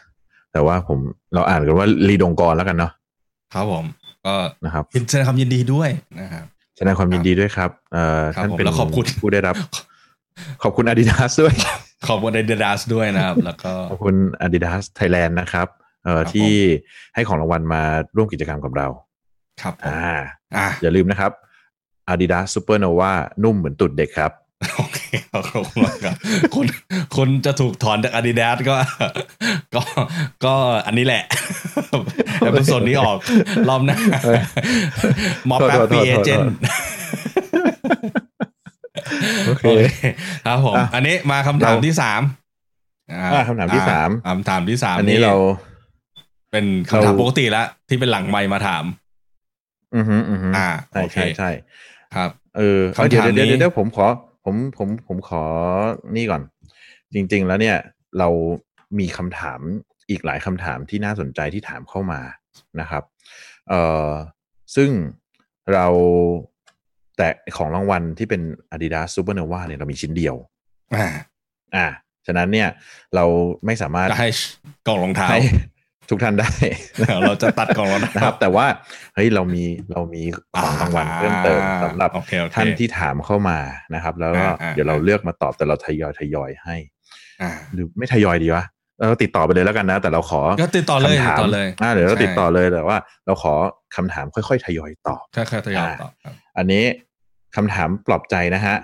[0.52, 0.98] แต่ว่าผม
[1.34, 2.92] เราอ่านกันว่าลีดงกรแล้วกันเนาะ
[3.54, 3.84] ครับผม
[4.26, 4.34] ก็
[4.64, 6.44] นะครับยินแสดงความยินดีด้วยนะครับ
[6.76, 9.56] แสดงความยินดีด้วยครับเอ่อครับท่านผมเป็นแล้วขอบคุณผู้ได้รับ
[10.62, 11.54] ขอบคุณ Adidas ด้วย
[12.08, 15.68] ขอบคุณ Adidas ด้วยนะครับ แล้วก็ขอบคุณ Adidas Thailand นะครับ
[16.04, 16.52] เอ่อครับผมที่
[17.14, 17.82] ให้ของรางวัลมา
[18.16, 18.88] ร่วมกิจกรรมกับเรา
[19.62, 20.12] ครับผมอ่า
[20.56, 21.32] อะอย่าลืมนะครับ
[22.12, 23.12] Adidas Supernova
[23.44, 24.32] นุ่มเหมือนตุดเด็กครับ
[24.76, 25.00] โอเค
[25.32, 26.14] ขอบคุณมากครับ
[26.54, 26.66] คุณ
[27.16, 28.76] คุณจะถูกถอนจาก Adidas ก็
[29.74, 29.82] ก็
[30.44, 30.54] ก็
[30.86, 31.22] อันนี้แหละ
[32.44, 33.18] เอพิโซดนี้ออก
[33.68, 34.42] รอบหน้าเออ
[35.50, 36.54] มอบโทษแป๊บโทษปีโทษเอเจนโทษ
[39.46, 39.66] โอเค
[40.46, 42.22] ครับผมอะอันนี้มาคำถามเราที่สาม
[43.34, 45.34] อะคำถามที่สามอะคำถามที่สามอันนี้เรา
[46.50, 48.84] เป็นคำถามเราปกติแล้วที่เป็นหลังไมค์มาถาม
[49.96, 51.50] อือฮึอือฮึอ่าใช่โอเคใช่ใช่
[52.14, 54.06] ครับ เออคำถามเดี๋ยวเดี๋ยวนี้เดี๋ยวเดี๋ยวผมขอ
[54.50, 55.42] ผมผมผมขอ
[56.16, 56.42] นี่ก่อน
[57.14, 57.76] จริง ๆ แล้วเนี่ย
[58.18, 58.28] เรา
[58.98, 59.60] มีคำถาม
[60.10, 62.20] อีกหลายคำถามที่น่าสนใจที่ถามเข้ามา
[62.80, 63.02] นะครับ
[63.68, 64.10] เอ่อ
[64.76, 64.90] ซึ่ง
[65.72, 65.86] เรา
[67.16, 68.42] แต่ของรางวัลที่เป็น
[68.74, 70.36] Adidas Supernova เนี่ยเรามีชิ้นเดียว
[70.96, 71.08] อ่า
[71.76, 71.86] อ่า
[72.26, 72.68] ฉะนั้นเนี่ย
[73.14, 73.24] เรา
[73.66, 74.30] ไม่สามารถจะให้
[74.86, 75.40] กล่องรองเท้าให้
[76.10, 76.50] ทุกท่านได้
[77.22, 78.66] เราจะตัดกล่องรองนะเท้าครับ แต่ว่า
[79.14, 80.22] เฮ้ยเรามีเรามี
[80.58, 83.58] ของรางวัลเพิ่มเติมสำหรับโอเคโอเคท่านที่ถามเข้ามา
[83.94, 86.76] นะครับ แล้วก็อ่าอ่าเดี๋ยวเราเลือกมาตอบแต่เราทยอยทยอยให้
[87.42, 88.64] อ่าหรือไม่ทยอยดีวะ
[88.98, 92.96] เราติดต่อไปเลยแล้วกันนะ แต่เราขอก็ติดต่อเลยคำถามติดต่อเลยอ่าเดี๋ยวเราใช่ติดต่อเลยแต่ว่า
[93.26, 93.52] เราขอ
[93.96, 96.84] คำถามค่อยๆทยอยตอบแค่แค่ทยอยตอบครับอันนี้
[97.56, 98.76] คำถามปลอบใจนะฮะ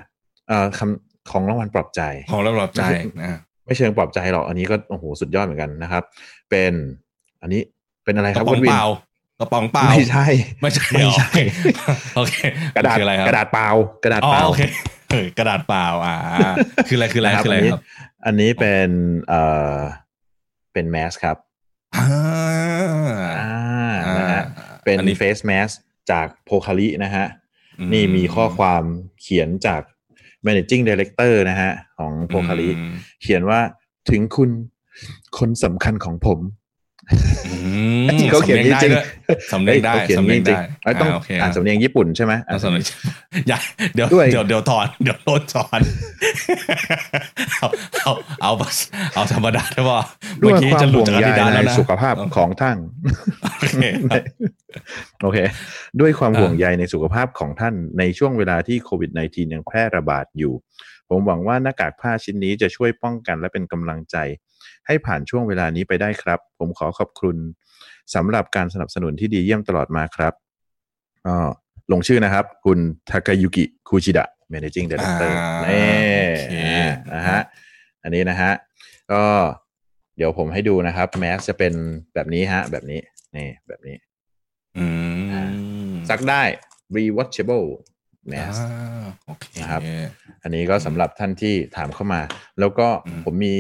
[0.49, 2.83] เอ่อคำของรางวัลปลอบใจ ของเราปลอบใจ
[3.23, 6.03] นะไม่เชิงปลอบใจหรอกอันนี้ก็โอ้โหสุดยอดเหมือนกันนะครับ
[6.51, 6.73] เป็น
[7.47, 7.65] อันนี้
[8.05, 8.85] เป็นอะไรกครัระบป๋องคุณวินเปล่า
[9.41, 10.27] กระป๋องเปล่าไม่ใช่
[10.61, 11.31] ไม่ใช่ไม่ใช่
[12.17, 12.35] โอเค
[12.77, 13.69] กระดาษคืออะไรครับกระดาษเปล่า
[14.05, 14.63] กระดาษอ๋อเปล่าโอเค
[15.11, 16.17] เออกระดาษเปล่าอ่า
[16.89, 17.83] คืออะไรคืออะไรนะคืออะไรนนี้ครับ
[18.27, 18.89] อันนี้เป็น
[19.29, 19.43] เอ่
[19.77, 19.79] อ
[20.73, 21.37] เป็นแมสครับ
[21.97, 22.07] อ่า
[23.39, 24.45] อ่าอ่านะฮะ
[24.85, 25.71] เป็นอันนี้เฟสแมส
[26.11, 27.27] จากโพคารินะฮะ
[27.81, 28.83] อืนี่มีข้อความ
[29.23, 29.83] เขียนจาก
[30.47, 33.61] managing director นะฮะ ของโพคาริอืมเขียนว่า
[34.11, 34.51] ถึงคุณ
[35.39, 36.65] คนสำคัญของผมอืม
[38.21, 39.07] จริงเขาเขียนสำเนียงได้จริงด้วย
[39.53, 42.85] สำเนียงได้ฮ้ขาเขียนสำเนียงจริได้เอ้ยต้องโอเคอ่านสำเนียงญี่ปุ่นใช่ไหมอ่าสำเนียง
[43.49, 43.59] อย่า
[43.95, 45.81] เดี๋ยวด้วยเดี๋ยวเดี๋ยวถอนเดี๋ยวโดนถอน
[47.57, 48.53] เอาเอาเอา
[49.14, 50.01] เอาธรรมดาได้ป่ะ
[50.42, 52.77] ด้เมื่วอยกี้ควาจะมหลุห่ดวงจากอาใยดิดาสในแล้วนะสุขภาพของท่าน
[53.42, 54.23] โอเคครับ
[55.23, 55.38] โอเค
[56.01, 60.55] ด้วยความอ่าห่วงใยในสุขภาพของท่านในช่วงเวลาที่โควิด -19 ยังแพร่ระบาดอยู่
[61.09, 64.16] ผมหวังว่าหน้ากากผ้าชิ้นนี้จะช่วยป้องกันและเป็นกำลังใจ
[64.87, 67.37] ให้ผ่านช่วงเวลานี้ไปได้ครับ ผมขอขอบคุณ
[68.14, 70.33] สำหรับการสนับสนุนที่ดีเยี่ยมตลอดมาครับ
[71.27, 71.37] ก็
[71.92, 72.79] ลงชื่อนะครับ คุณ
[73.11, 75.87] ทากายุกิคูชิดะ managing director อ่านี่
[76.22, 76.55] โอเค
[77.14, 77.40] นะฮะ
[78.03, 78.53] อันนี้นะฮะ
[79.12, 79.22] ก็
[80.16, 81.72] เดี๋ยวผมให้ดูนะครับแมสจะเป็น
[82.14, 83.01] แบบนี้ฮะ แบบนี้
[83.37, 83.96] นี่แบบนี้
[84.79, 84.87] อื
[85.90, 86.42] มซักได้
[86.96, 87.66] rewatchable
[88.33, 89.83] mask อ่าโอเคนะครับ
[90.42, 92.20] อันนี้ก็สำหรับท่านที่ถามเข้ามา
[92.61, 93.57] แล้วก็อืมผมมี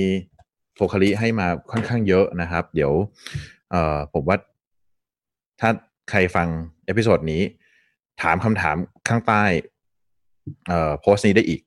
[0.76, 2.92] โพคาริให้มาค่อนข้างเยอะนะครับ เดี๋ยว
[3.70, 4.36] เอ่อผมว่า
[5.60, 5.70] ถ้า
[6.10, 6.48] ใครฟัง
[6.86, 7.42] episode นี้
[8.22, 8.76] ถามคำถาม
[9.08, 9.42] ข้างใต้
[10.68, 11.60] เอ่อโพสต์นี้ได้อีก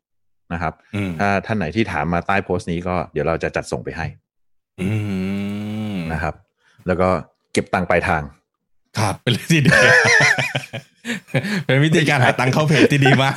[0.53, 4.05] นะครับอืมถ้าท่านไหนที่ถามมาใต้โพสต์นี้ก็เดี๋ยวเราจะจัดส่งไปให้
[4.81, 4.89] อื
[5.93, 6.35] มนะครับ
[6.87, 7.09] แล้วก็
[7.53, 8.23] เก็บตังค์ปลายทาง
[8.97, 9.71] ครับเป็นเรื่องที่ดี
[11.65, 13.35] เป็นวิธีการหาตังค์เข้าเพจที่ดีมาก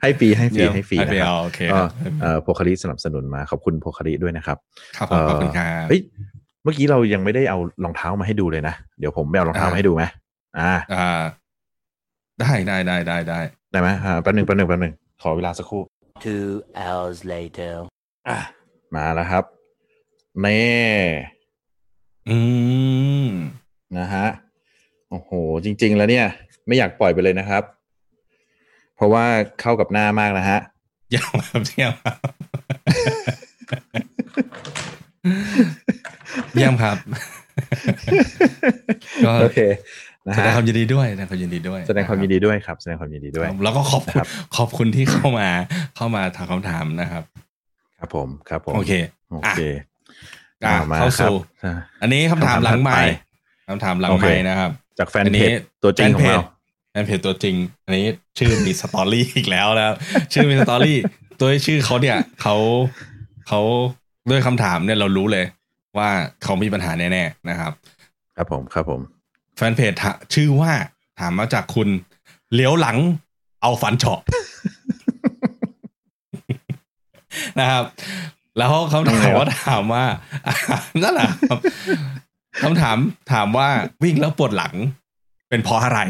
[0.00, 4.58] ให้ฟรีให้ฟรีเยี่ยมให้ฟรีให้ฟรีนะครับเอาโอเคก็ครับเอ่อโพคาริสนับสนุนมาขอบคุณโพคาริด้วยนะครับ
[4.96, 6.00] ครับผมขอบคุณครับเฮ้ย
[6.62, 10.04] เมื่อกี้เรายังไม่ได้เอารองเท้ามาให้ดูเลยนะ เดี๋ยวผมไปเอารองเท้ามาให้ดูไหม
[10.58, 11.22] อ่า อ่า
[12.40, 15.82] ได้ได้ได้ได้ได้ได้ไหมอ่าแป๊บหนึ่งแป๊บหนึ่งแป๊บหนึ่งขอเวลาสักครู่
[16.24, 16.50] Two
[16.82, 17.74] hours later.
[18.28, 18.38] อะ
[18.94, 19.44] มาแล้วครับ
[20.40, 20.60] เน่
[22.28, 22.38] อื
[23.26, 23.28] ม
[23.98, 24.26] นะฮะ
[25.10, 25.30] โอ้โห
[25.64, 26.26] จริง ๆ แล้วเนี่ย
[26.66, 27.62] ไม่อยากปล่อยไปเลยนะครับ
[28.96, 29.24] เพราะว่า
[29.60, 30.58] เข้ากับหน้ามากนะฮะ
[31.10, 32.16] เยี่ยมครับเยี่ยมครับ
[36.54, 36.96] เยี่ยมครับ
[39.24, 39.60] ก็โอเค
[40.28, 44.26] นะแสดงฮะความยินดีด้วยแสดงความยินดีด้วย แสดงความยินดีด้วยครับ แสดงความยินดีด้วยครับแล้วก็ขอบคุณนะครับ
[44.56, 45.48] ขอบคุณที่เข้ามา
[45.96, 47.24] เข้ามาถามคำถามนะครับ
[47.98, 48.92] ครับผมครับผมโอเค
[49.32, 49.60] โอเค
[50.64, 53.00] อะอมาเข้าครับสู่อะอันนี้คำถามหลังใหม่
[53.68, 56.42] คำถามถัดไปคำถามหลังโอใหเคม่นะครับ จากแฟนอันเพนี้จตัวจริงของเรา
[56.90, 58.06] แฟนเพจตัวจริง อันนี้
[58.38, 59.96] ชื่อมีสตอรี่อีกแล้วนะครับ
[60.32, 60.98] ชื่อมีสตอรี่
[61.40, 62.56] ตัวชื่อเขาเนี่ยเขา
[63.48, 63.60] เขา
[64.30, 65.44] ด้วยคำถามเนี่ยเรารู้เลย
[65.98, 66.08] ว่า
[66.42, 67.72] เขามีปัญหาแน่ๆนะครับ
[68.36, 69.00] ครับผมครับผม
[69.56, 70.72] แฟนเพจถาชื่อว่า
[71.20, 71.88] ถามมาจากคุณ
[72.54, 72.96] เลี้ยวหลัง
[73.62, 74.20] เอาฝันเฉาะ
[77.60, 77.84] นะครับ
[78.56, 80.04] แล้วเขาถามว่าถามว่า
[81.02, 81.28] นั่นแหละ
[82.60, 82.98] ครับคำถาม
[83.32, 83.68] ถามว่า
[84.02, 84.74] วิ่งแล้วปวดหลัง
[85.48, 86.00] เป็นเพราะอะไร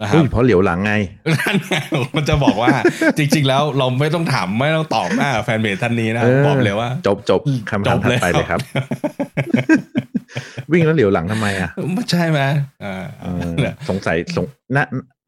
[0.00, 0.92] นะครัเฮ้บยเพราะเหลียวหลังไง
[1.34, 1.76] นั่นไง
[2.16, 2.70] มันจะบอกว่า
[3.18, 8.60] จริง ๆ แล้วเราไม่ต้องถามไม่ต้องตอบหน้าแฟนเพจท่านนี้นะเออบอกเลยว่า จบจบคำถามถัดไปเลยครับ
[10.72, 12.40] วิ่งแล้วเหลียวหลังทำไมอะไม่ใช่ไหม
[12.84, 13.54] อ่าเออ
[13.88, 14.44] สงสัยสง
[14.76, 14.84] น่า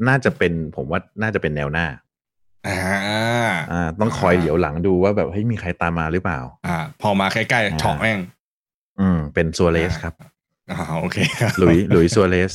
[0.08, 1.86] น่าจะเป็นผมว่าน่าจะเป็นแนวหน้า
[2.68, 2.76] อ่า
[3.72, 8.18] อ่าต้องคอยเหลียวหลังดูว่าแบบเฮ้ยมีใครตามมาหรือเปล่า อ่า พอมาใกล้ๆเฉาะแม่ง
[9.00, 10.14] อืม เป็นซัวเรสครับ
[10.70, 12.52] อ่าโอเคครับหลุยหลุยซัวเรส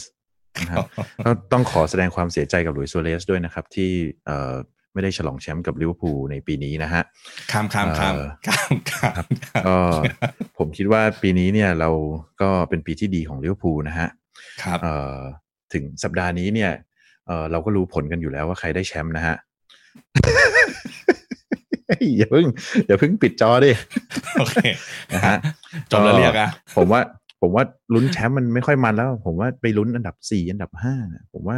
[0.60, 0.86] นะครับ
[1.26, 3.90] ก็ต้องขอแสดงความเสียใจกับหลุยซัวเรสด้วยนะครับ ที่
[4.26, 4.54] เอ่อ
[4.94, 7.04] ไม่ได้ฉลองแชมป์กับลิเวอร์พูลในปีนี้นะฮะ
[7.52, 9.26] ข้ามข้ามข้ามเอ่อข้ามข้าม
[9.68, 9.78] ก็
[10.58, 11.90] ผมคิดว่าปีนี้เนี่ยเรา
[12.42, 14.08] ก็เป็นปีที่ดีของลิเวอร์พูลนะฮะ
[14.64, 15.18] ครับเอ่อ
[15.74, 16.72] ถึงสัปดาห์นี้เนี่ย
[17.28, 19.36] เอ่อเราก็รู้ผลกันอยู่แล้วว่าใครได้แชมป์นะฮะ
[20.24, 20.55] เฮ้ย
[22.18, 22.46] อย่าเพิ่ง
[22.88, 23.72] อย่าเพิ่งปิดจอดิ
[24.40, 24.58] โอเค
[25.14, 25.38] นะฮะ
[25.92, 27.02] จบแล้วเรียกอะผมว่า
[27.42, 31.58] ผมว่าลุ้นแชมป์มันไม่ค่อยมันแล้ว ผมว่าไปลุ้นอันดับสี่อันดับห้านะผมว่า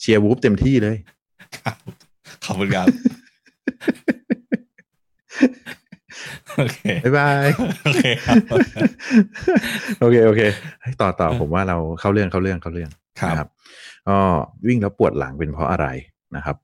[0.00, 0.96] เชียร์วูฟเต็มที่เลย
[1.56, 1.76] ครับ
[2.44, 2.86] ขอบคุณครับ
[6.56, 7.46] โอเคบ๊ายบาย
[7.84, 8.36] โอเคครับ
[10.00, 10.40] โอเคโอเค
[10.82, 12.90] ให้ต่อต่อผมว่าเราเข้าเรื่องเข้าเรื่องเข้าเรื่อง
[13.20, 13.48] ครับนะครับ
[14.08, 14.18] ก็
[14.66, 15.86] วิ่งแล้วปวดหลังเป็นเพราะอะไร
[16.36, 16.56] นะครับ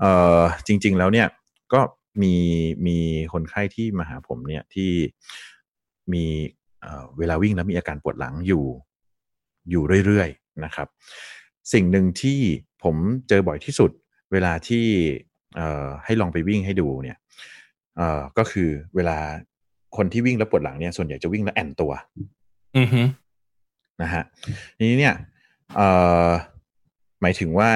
[0.00, 1.26] เอ่อจริง ๆ แล้วเนี่ย
[1.72, 1.80] ก็
[2.22, 2.34] มี
[2.86, 2.98] มี
[3.32, 4.90] คนไข้ที่มาหาผมเนี่ยที่
[6.12, 6.24] มี
[6.80, 8.64] เอ่อเวลาวิ่งแล้วมีอาการปวดหลังอยู่
[9.70, 10.88] อยู่เรื่อยๆนะครับ
[11.72, 12.40] สิ่งหนึ่งที่
[12.82, 12.96] ผม
[13.28, 13.90] เจอบ่อยที่สุด
[14.32, 14.84] เวลาที่
[15.56, 17.18] เอ่อให้ลองไปวิ่งให้ดูเนี่ย
[17.96, 19.18] เอ่อก็คือเวลา
[19.96, 21.92] คนที่วิ่งแล้วปวดหลังเนี่ยส่วนใหญ่จะวิ่งแล้วแอนตัว
[22.76, 23.02] อือฮึ
[24.02, 24.22] นะฮะ
[24.78, 25.14] ทีนี้เนี่ย
[25.76, 25.88] เอ่
[26.28, 26.30] อ
[27.22, 27.68] หมายถึงว่า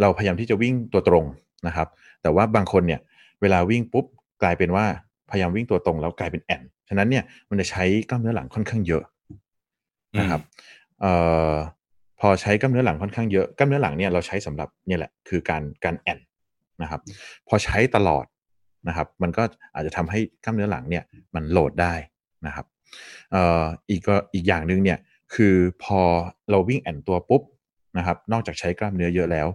[0.00, 1.24] เราพยายามที่จะวิ่งตัวตรง
[1.66, 1.88] นะครับ
[2.22, 3.00] แต่ว่าบางคนเนี่ย
[3.40, 4.06] เวลาวิ่งปุ๊บ
[4.42, 4.84] กลายเป็นว่า
[5.30, 9.02] พยายามวิ่งตัวตรงแล้วกลายเป็นแอนฉะนั้นเนี่ยมันจะใช้กล้ามเนื้อหลังค่อนข้างเยอะ
[10.20, 10.40] นะครับ
[11.00, 11.12] เอ่
[11.50, 11.52] อ
[12.20, 16.18] พอใช้กล้ามเนื้อหลังค่อนข้างเยอะกล้ามเนื้อหลังเนี่ยเราใช้สำหรับเนี่ยแหละคือการการแอน
[16.82, 17.00] นะครับ
[17.48, 18.24] พอใช้ตลอด
[18.88, 19.42] นะครับ มันก็
[19.74, 21.94] อาจจะทำให้กล้ามเนื้อหลังเนี่ยมันโหลดได้
[22.46, 22.66] นะครับ
[23.32, 24.98] เอ่ออีกก็อีกอย่างหนึ่งเนี่ย
[25.34, 26.00] คือพอ
[26.50, 27.42] เราวิ่งแอนตัวปุ๊บ
[27.98, 29.48] นะครับ นอกจากใช้กล้ามเนื้อเยอะแล้ว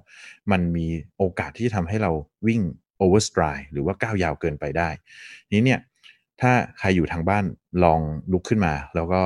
[0.51, 2.11] มันมีโอกาสที่จะทำให้เรา
[2.47, 2.61] วิ่ง
[3.03, 4.89] overstride หรือว่าก้าวยาวเกินไปได้
[5.53, 5.79] นี้เนี่ย
[6.41, 7.45] ถ้าใครอยู่ทางบ้าน
[7.83, 7.99] ลอง
[8.31, 9.21] ลุกขึ้นมา แล้วก็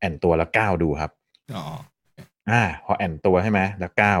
[0.00, 1.10] แอนตัวแล้วก้าวดูครับ
[1.56, 1.64] อ๋อ
[2.50, 4.20] อ่าพอแอนตัวใช่ไหมแล้วก้าว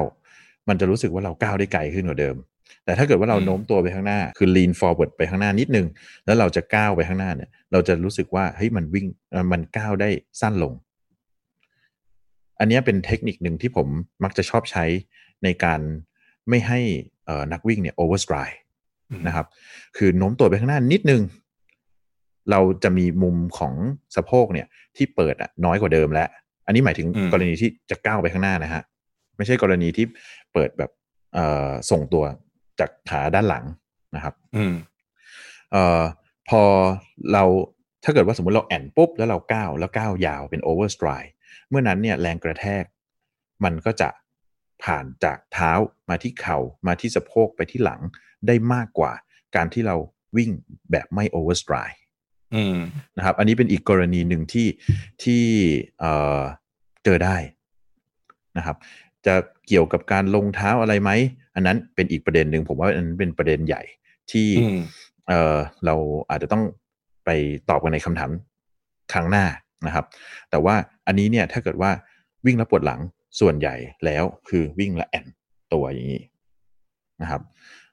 [0.68, 2.36] มันจะรู้สึกว่าเราก้าวได้ไกลขึ้นกว่าเดิม
[2.84, 5.86] แต่ถ้าเกิดว่าเราอืมโน้มตัวไปข้างหน้า คือ lean forward ไปข้างหน้านิดนึง
[6.24, 10.08] แล้วเราจะก้าวไปข้างหน้าเนี่ย เราจะรู้สึกว่าเฮ้ยมันวิ่งเอ่อมันก้าวได้
[10.40, 10.72] สั้นลง
[12.58, 13.88] อันเนี้ยเป็นเทคนิคหนึ่งที่ผม
[14.24, 14.84] มักจะชอบใช้
[15.44, 15.80] ในการ
[16.48, 17.13] ไม่ให้เอ่อ
[17.52, 18.58] นักวิ่งเนี่ย overstride
[19.26, 19.46] นะครับ
[19.96, 21.22] คือโน้มตัวไปข้างหน้านิดนึง
[22.50, 23.74] เราจะมีมุมของ
[24.16, 26.28] สะโพกเนี่ยที่เปิดอะน้อยกว่าเดิมแล้ว
[26.66, 28.82] อันนี้หมายถึงอืมกรณีที่จะก้าวไปข้างหน้านะฮะ
[29.36, 30.06] ไม่ใช่กรณีที่
[30.52, 30.90] เปิดแบบ
[31.34, 32.24] เอ่อส่งตัว
[32.80, 33.64] จากขาด้านหลัง
[34.14, 34.74] นะครับอืม
[35.72, 36.02] เอ่อ
[36.48, 36.62] พอ
[37.32, 37.44] เรา
[38.04, 41.30] ถ้าเกิดว่าสมมติเราแอ่นปุ๊บ แล้วเราก้าวแล้วก้าวยาวเป็น overstride
[41.68, 42.84] เมื่อนั้นเนี่ยแรงกระแทก
[43.64, 44.08] มันก็จะ
[44.82, 45.72] ผ่านจากเท้า
[46.08, 48.00] มาที่เข่ามาที่สะโพกไปที่หลัง
[48.46, 49.12] ได้มากกว่า
[49.56, 49.96] การที่เรา
[50.36, 50.50] วิ่ง
[50.90, 51.98] แบบไม่ overstride
[52.54, 52.76] อืม
[53.16, 54.66] นะครับอันนี้เป็นอีกกรณีหนึ่งที่
[55.22, 55.44] ที่
[56.00, 56.40] เอ่อ
[57.04, 57.36] เจอได้
[58.56, 58.76] นะครับ
[59.26, 59.34] จะ
[59.66, 61.10] เกี่ยวกับการลงเท้าอะไรไหม
[61.54, 63.82] อันนั้นเป็นอีกประเด็นหนึ่งผมว่าอันนั้นเป็นประเด็นใหญ่
[64.30, 64.78] ที่อืม
[65.28, 65.56] เอ่อ
[65.86, 65.94] เรา
[66.30, 66.64] อาจจะต้อง
[67.24, 67.30] ไป
[67.70, 68.30] ตอบกันในคำถาม
[69.12, 69.44] ครั้งหน้า
[69.86, 70.04] นะครับ
[70.50, 70.74] แต่ว่า
[71.06, 71.90] อันนี้เนี่ยถ้าเกิดว่า
[72.46, 73.00] วิ่งแล้วปวดหลัง
[73.40, 75.26] ส่วนใหญ่แล้วคือวิ่งและแอ่น
[75.72, 76.22] ตัวอย่างนี้
[77.22, 77.40] นะครับ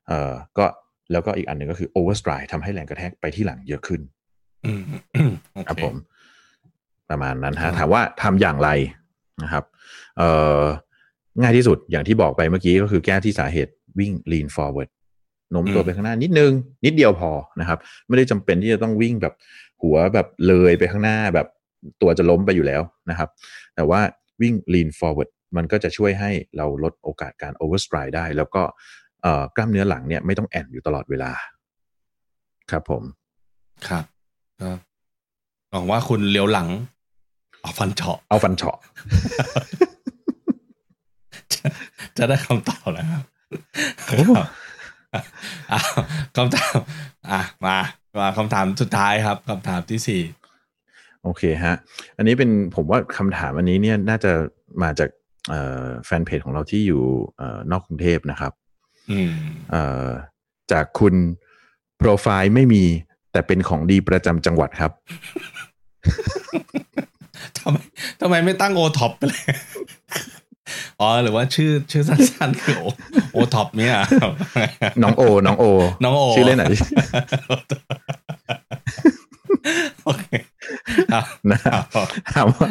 [0.08, 0.66] เอ่อก็
[1.12, 4.02] แล้วก็อีกอันหนึ่งก็คือ overstride ทำให้แรงกระแทกไปที่หลังเยอะขึ้น
[4.66, 4.84] อืม
[5.54, 5.96] โอครับเคผม
[7.10, 8.70] ประมาณนั้นครัฮะบถามว่าทำอย่างไร
[9.44, 9.64] นะครับ
[10.18, 10.30] เอ่
[10.62, 10.64] อ
[11.42, 14.90] ง่ายที่สุดอย่างที่บอกไปเมื่อกี้ก็คือแก้ที่สาเหตุวิ่ง lean forward
[15.52, 16.52] โน้มตัวไปข้างหน้านิดนึง
[16.86, 19.34] นิดเดียวพอนะครับ ไม่ได้จำเป็นที่จะต้องวิ่งแบบ
[19.82, 21.48] หัวแบบเลยไปข้างหน้าแบบ
[22.02, 23.30] ตัวจะล้มไปอยู่แล้วนะครับ
[23.76, 24.02] แต่ว่า
[24.42, 28.64] วิ่ง lean forward มันก็จะช่วยให้เราลดโอกาสการ overstride ได้ แล้วก็
[29.22, 31.32] เอ่อกล้ามเนื้อหลังเนี่ยไม่ต้องแอนอยู่ตลอดเวลา
[32.72, 33.04] ครับผม
[33.88, 34.06] ครับ
[34.62, 34.70] ก็
[35.72, 36.70] หวังว่าคุณเลี้ยวหลัง
[37.62, 38.78] เอาฟันเฉาะเอาฟันเฉาะ
[41.54, 41.68] จะ
[42.18, 43.24] จะได้คำตอบแล้วครับ
[44.08, 44.48] โอ้ครับ
[45.72, 45.86] อ้าว
[46.36, 46.78] คำถาม
[47.32, 47.76] อะมา
[48.20, 50.22] มาคำถามสุดท้ายครับคำถามที่สี่
[51.24, 51.76] โอเคฮะ
[52.18, 54.32] อันนี้เป็นผมว่าคำถามอันนี้เนี่ยน่าจะ
[54.84, 55.10] มาจาก
[55.50, 57.04] เอ่อแฟนเพจของเราที่อยู่
[57.38, 58.52] เอ่อนอกกรุงเทพนะครับ
[59.12, 59.32] อืม
[59.72, 60.08] เอ่อ
[60.72, 61.16] จากคุณ
[61.98, 62.84] โปรไฟล์ไม่มี
[63.32, 64.92] แต่เป็นของดีประจำจังหวัดครับ
[67.58, 67.78] ทำไม
[68.22, 69.44] ทำไมไม่ตั้งโอท็อปไปเลย
[71.00, 72.76] อ๋อ หรือว่าชื่อชื่อสั้นๆคือ
[73.32, 73.96] โอท็อปเนี่ย
[75.04, 75.66] น้องโอ น้องโอ
[76.04, 76.80] น้องโอ ชื่อเล่นไหนอย
[80.06, 80.51] โอเคครับ
[81.52, 81.82] นะครับ
[82.34, 82.70] ถามว่า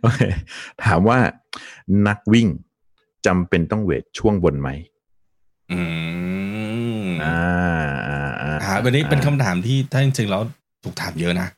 [0.00, 0.20] โอเค
[0.84, 1.18] ถามว่า
[2.08, 2.48] นักวิ่ง
[3.26, 4.68] จำเป็นต้องเวทช่วงบนไหม
[5.72, 5.80] อื
[7.04, 7.38] มอ่า
[8.08, 10.42] อ่าอ่าอ่าวันนี้เป็นคำถามที่ถ้าจริงๆแล้ว
[10.82, 11.48] ถูกถามเยอะนะ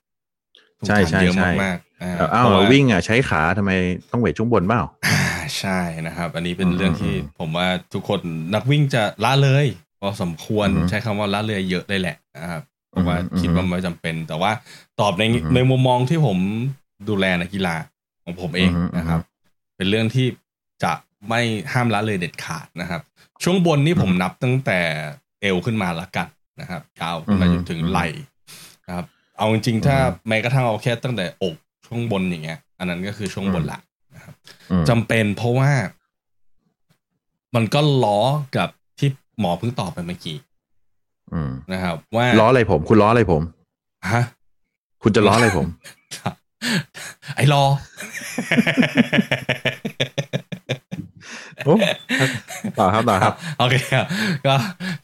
[0.79, 3.72] ถูกใช่ถามใช่เยอะใช่มากๆอ่าเอ้าเพราะว่าวิ่งอะใช้ขาทำไม
[4.11, 5.20] ต้องเวทช่วงบนเปล่าอ่า
[5.59, 8.20] ใช่นะครับ อันนี้เป็นอืมเรื่องที่อืมผมว่าทุกคน
[8.55, 9.66] นักวิ่งจะละเลย
[10.00, 14.50] พอสมควรอือฮึใช้คำว่าละเลยเยอะเลยแหละนะครับ เพราะว่าอือฮึคิดว่าไม่จำเป็น แต่ว่า
[15.00, 16.38] ตอบในอือฮึในมุมมองที่ผม
[17.09, 17.74] ดูแลนักกีฬา
[18.24, 19.20] ของผมเองอือฮึนะครับ
[19.76, 20.26] เป็นเรื่องที่
[20.85, 20.92] จะ
[21.29, 21.40] ไม่
[21.72, 23.03] ห้ามละเลยเด็ดขาดนะครับ
[23.42, 24.81] ช่วงบนนี่ผมนับตั้งแต่
[25.40, 26.29] เอวขึ้นมาละกัน
[26.61, 28.07] นะครับยาวขึ้นมาจนถึงไหล่
[28.87, 29.07] นะครับ
[29.38, 29.96] เอาจริงๆถ้า
[30.29, 31.55] แม้กระทั่งเอาแค่ตั้งแต่อก
[31.87, 33.79] ช่วงบนอย่างเงี้ย อันนั้นก็คือช่วงบนละ
[34.14, 34.35] นะครับ
[34.70, 35.70] อืมจำเป็นเพราะว่า
[37.55, 38.20] มันก็ล้อ
[38.57, 40.49] กับที่หมอเพิ่งตอบไปเมื่อกี้อืม
[41.73, 43.43] นะครับ ว่าล้ออะไรผม คุณล้ออะไรผม
[44.12, 44.23] ฮะ
[45.03, 45.66] คุณจะล้ออะไรผม
[47.37, 47.64] ไอ้รอ
[51.64, 51.75] โอ้
[52.79, 54.07] ต่อครับต่อครับโอเคครับ
[54.47, 54.55] ก็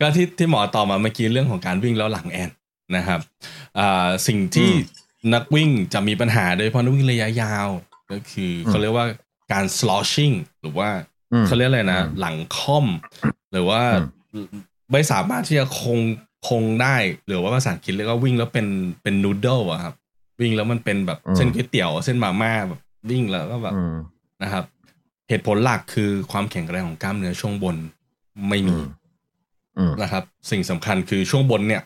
[0.01, 2.51] ก็ที่ที่หมอตอบมาเมื่อกี้เรื่องของการวิ่งแล้วหลังแอน
[2.97, 3.21] นะครับ
[3.79, 4.77] อ่าสิ่งที่อื
[5.31, 7.69] มนักวิ่งจะมีปัญหาโดยเฉพาะนักวิ่งระยะยาว
[8.11, 9.07] ก็คืออมเขาเรียกว่า
[9.53, 10.89] การ sloshing หรือว่า
[11.33, 12.87] อืมเขาเรียกอะไรนะอืมหลังค่อม
[13.53, 13.83] หรือว่า
[14.35, 14.47] อืม
[14.93, 15.99] ไม่สามารถที่จะคง
[16.49, 16.97] คงได้
[17.27, 18.67] หรือว่าภาษาอังกฤษเรียกว่าวิ่งแล้วเป็น
[19.03, 19.95] เป็น noodle อะครับ
[20.41, 23.95] วิ่งแล้วมันเป็นแบบอืมเส้นก๋วยเตี๋ยวเส้นมาม่าแบบวิ่งแล้วก็แบบอืม
[24.43, 24.65] นะครับ
[25.29, 27.77] เหตุผลหลักคือความแข็งแรงของกล้ามเนื้อช่วงบน
[28.49, 28.89] ไม่มีอืม
[29.79, 31.83] อืมนะครับ สิ่งสำคัญคือช่วงบนเนี่ย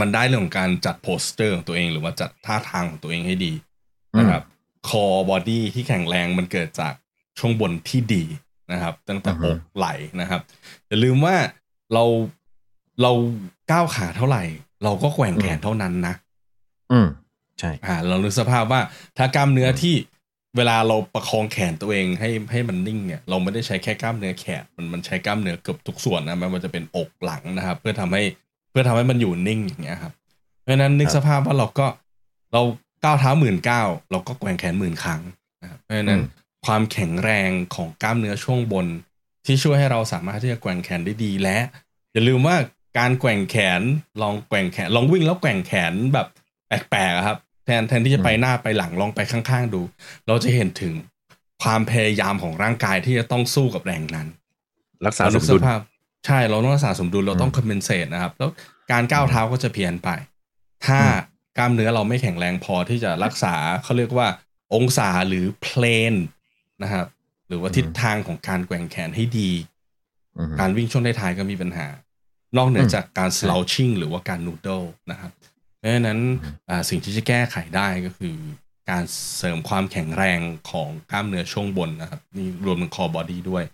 [0.00, 3.52] มันได้เรื่องของการจัด posture ของตัวเอง หรือว่าจัดท่าทางของตัวเองให้ดี
[4.18, 4.42] นะครับ
[4.88, 6.94] core body ที่แข็งแรงมันเกิดจาก
[7.38, 8.24] ช่วงบนที่ดี
[8.72, 9.86] นะครับ ตั้งแต่อือฮึอกไหล
[10.20, 10.40] นะครับ
[10.88, 11.36] อย่าลืมว่า
[11.94, 12.04] เรา
[13.02, 13.12] เรา
[13.70, 14.42] ก้าวขาเท่าไหร่
[14.84, 16.14] เราก็แกว่งแขนเท่านั้นนะ
[16.92, 17.08] อืม
[17.58, 18.80] ใช่อ่าเรานึกสภาพว่า
[19.16, 19.94] ถ้ากล้ามเนื้อที่
[20.56, 28.22] เวลาเราประคองแขนตัวเองให้ให้มันนิ่งเนี่ย เราไม่ได้ใช้แค่กล้ามเนื้อแขนมันมันใช้กล้ามเนื้อเกือบทุกส่วนนะไมันมันจะเป็นอกหลังนะครับ เพื่อทำให้
[28.70, 30.12] เพื่อทำให้มันอยู่นิ่งอย่างเงี้ยครับ
[30.62, 31.86] เพราะฉะนั้นนึกครับสภาพว่าเราก็
[32.52, 32.62] เรา
[33.04, 35.22] ก้าวเท้าหมื่นเก้าเราก็แกว่งแขนหมื่นครั้ง
[35.62, 38.86] นะครับเพราะฉะนั้นอืมความแข็งแรงของกล้ามเนื้อช่วงบน
[39.48, 41.58] ที่ช่วยให้เราสามารถที่จะแกว่งแขนได้ดีและ
[42.12, 42.56] อย่าลืมว่า
[42.98, 43.80] การแกว่งแขน
[44.22, 46.26] ลองแกว่งแขน ลองวิ่งแล้วแกว่งแขนแบบ
[46.68, 49.82] แปลกๆอะครับแทนแทนที่จะไปหน้าไปหลังลองไปข้างๆดู
[50.26, 50.94] เราจะเห็นถึง
[51.62, 54.28] ความพยายามของร่างกายที่จะต้องสู้กับแรงนั้น
[55.06, 55.80] รักษาเราสนึมกสดุลภาพ
[56.26, 58.50] ใช่เราต้องรักษาสมดุลเราต้องอืมคอมเพนเซตนะครับ แล้ว
[58.92, 60.08] การก้าวเท้าก็จะเพี้ยนไป
[60.86, 61.14] ถ้าอืม
[61.58, 64.28] กล้ามเนื้อเราไม่แข็งแรงพอที่จะรักษาเขาเรียกว่า
[64.74, 65.82] องศาหรือเพล
[66.12, 66.14] น
[66.82, 67.06] นะครับ
[67.48, 69.50] หรือว่าทิศทางของการแกว่งแขนให้ดี
[70.38, 71.86] อือฮึการวิ่งช่วงท้ายๆก็มีปัญหา
[72.56, 74.78] นอกเหนืออมจากการ slouching หรือว่าการนูด d ด e
[75.10, 75.32] นะครับ
[75.78, 76.18] เพราะฉะนั้น
[76.68, 78.36] อ่าสิ่งที่จะแก้ไขได้ก็คือ
[78.90, 79.04] การ
[79.36, 80.40] เสริมความแข็งแรง
[80.70, 83.64] ของกล้ามเนื้อช่วงบนนะครับ นี่รวมถึงคอบอดี้ด้วย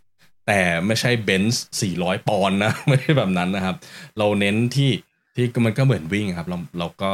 [0.47, 1.65] แต่ไม่ใช่เบนซ์
[1.95, 3.77] 400 ปอนด์นะ ไม่ใช่แบบนั้นนะครับ
[4.19, 4.91] เราเน้นที่
[5.35, 7.11] ที่มันก็เหมือนวิ่งครับ เราเราก็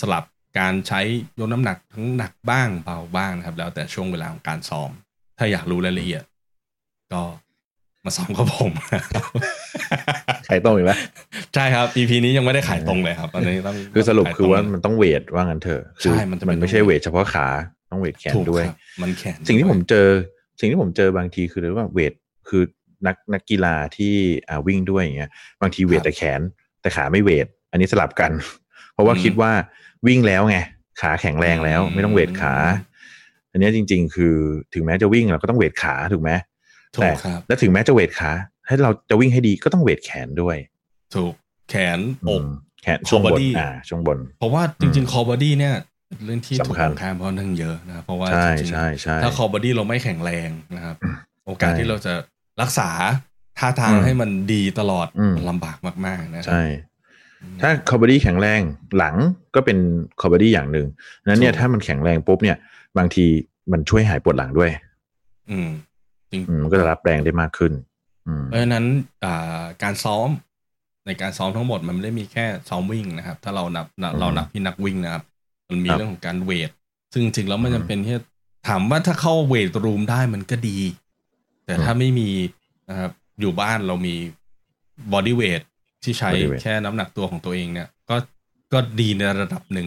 [0.00, 0.24] สลับ
[0.58, 1.00] การใช้
[1.38, 4.90] ยกน้ำหนักทั้งหนักบ้างเบาบ้างนะครับ แล้วแต่ช่วงเวลาของการซ้อม
[5.42, 6.22] ถ้าอยากรู้รายละเอียด
[7.12, 7.22] ก็
[8.04, 8.72] มาซ้อมกับผม
[10.46, 10.98] ใครต้องอีกแล้ว
[11.54, 17.48] ใช่ครับ EP นี้ยังไม่ได้ขายตรงเลยครับอันนี้ต้องคือสรุปขยตคือว่าเลยมันต้องเวทว่างั้นเถอะคืใช่มันจะเป็นมันไม่ใช่เวทเฉพาะขา
[17.90, 20.06] ต้องเวทแขนถูกด้วยครับมันแขนสิ่งที่ด้วยผมเจอ
[20.60, 22.12] สิ่งที่ผมเจอบางทีคือเรียกว่าเวท
[22.48, 22.62] คือ
[23.06, 24.14] นักนักกีฬาที่
[24.48, 25.30] อ่าวิ่งด้วยอย่างเงี้ย
[25.60, 26.40] บางทีเวทแต่แขน
[26.80, 28.32] แต่ขาไม่เวทอันนี้สลับกัน
[28.92, 29.52] เพราะว่าคิดว่า
[30.06, 30.58] วิ่งแล้วไง
[31.00, 32.54] ขาแข็งแรงแล้ว ไม่ต้องเวทขา
[33.52, 34.34] อันเนี้ยจริง ๆ คือ
[34.74, 36.30] ถึงแม้จะวิ่งเราก็ต้องเวทขาถูกไหม
[36.96, 38.30] ถูแต่กครับและถึงแม้จะเวทขา
[38.66, 40.56] ให้เราจะวิ่งให้ดีก็ต้องเวทแขนด้วย
[41.14, 41.32] ถูก
[41.70, 41.98] แขน
[42.28, 42.46] อกอืม
[42.82, 45.74] แขนช่วงบ core น body อ่าช่วงบน เพราะว่าจริงๆ core body เนี่ย
[46.24, 50.96] เรื่องที่ถูกสำคัญมองข้ามเพราะนั่งเยอะนะครับเพราะว่าใช่จริงๆใช่ใช่ถ้า core body เราไม่แข็งแรงนะครับ
[51.46, 52.12] โอกาสใช่ที่เราจะ
[52.62, 52.90] รักษา
[53.58, 55.76] ท่าทางอืมให้มันดีตลอดอืมมันลำบาก
[56.06, 56.62] มากๆนะครับใช่
[57.60, 58.60] ถ้า core body แข็งแรง
[58.98, 59.14] หลัง
[59.54, 59.78] ก็เป็น
[60.20, 60.86] core body อย่างหนึ่ง
[61.26, 62.56] นั้นเนี่ยถ้ามันแข็งแรงปุ๊บเนี่ย
[62.98, 63.24] บางที
[63.72, 64.70] มันช่วยหายปวดหลังด้วย
[65.50, 65.68] อืม
[66.30, 67.72] จริงอืมมันก็จะรับแรงได้มากขึ้น
[68.26, 68.84] อืมเพราะฉะนั้น
[69.24, 70.28] อ่าการซ้อม
[71.06, 75.24] ในการซ้อมทั้งหมดมันไม่ได้มีแค่ซ้อมวิ่งนะครับ ถ้าเรานับนับอืมเรานับที่นักวิ่งนะครับ
[75.70, 76.70] มันมีครับเรื่องของการเวท
[77.12, 78.22] ซึ่งจริงๆแล้วมันอืมจำเป็นที่จะ
[78.68, 80.78] ถามว่าถ้าเข้าเวทรูมได้มันก็ดี
[81.64, 82.30] แต่ถ้าไม่มี
[82.90, 84.14] นะครับอยู่บ้านเรามี
[85.12, 85.60] บอดี้เวท
[86.04, 88.16] ที่ใช้ body weight แค่น้ำหนักตัวของตัวเองเนี่ย ก็
[88.72, 89.86] ก็ดีในระดับหนึ่ง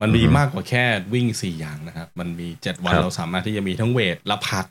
[0.00, 0.84] มันมีอือฮึมากกว่าแค่
[1.14, 4.66] วิ่งสี่อย่างนะครับ มันมีเจ็ดวันครับเราสามารถที่จะมีทั้งเวทและพัก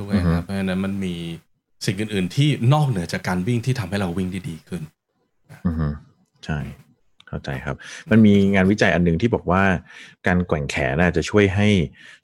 [0.00, 1.14] ด้วยอือฮึนะครับเพราะฉะนั้นมันมี
[1.86, 4.82] สิ่งอื่น ๆ ที่นอกเหนือจากการวิ่งที่ทำให้เราวิ่งได้ดีขึ้น
[5.66, 5.88] อือฮึ
[6.44, 6.58] ใช่
[7.28, 7.76] เข้าใจครับ
[8.10, 9.62] มันมีงานวิจัยอันหนึ่งที่บอกว่า
[10.26, 11.68] การแกว่งแขนน่ะจะช่วยให้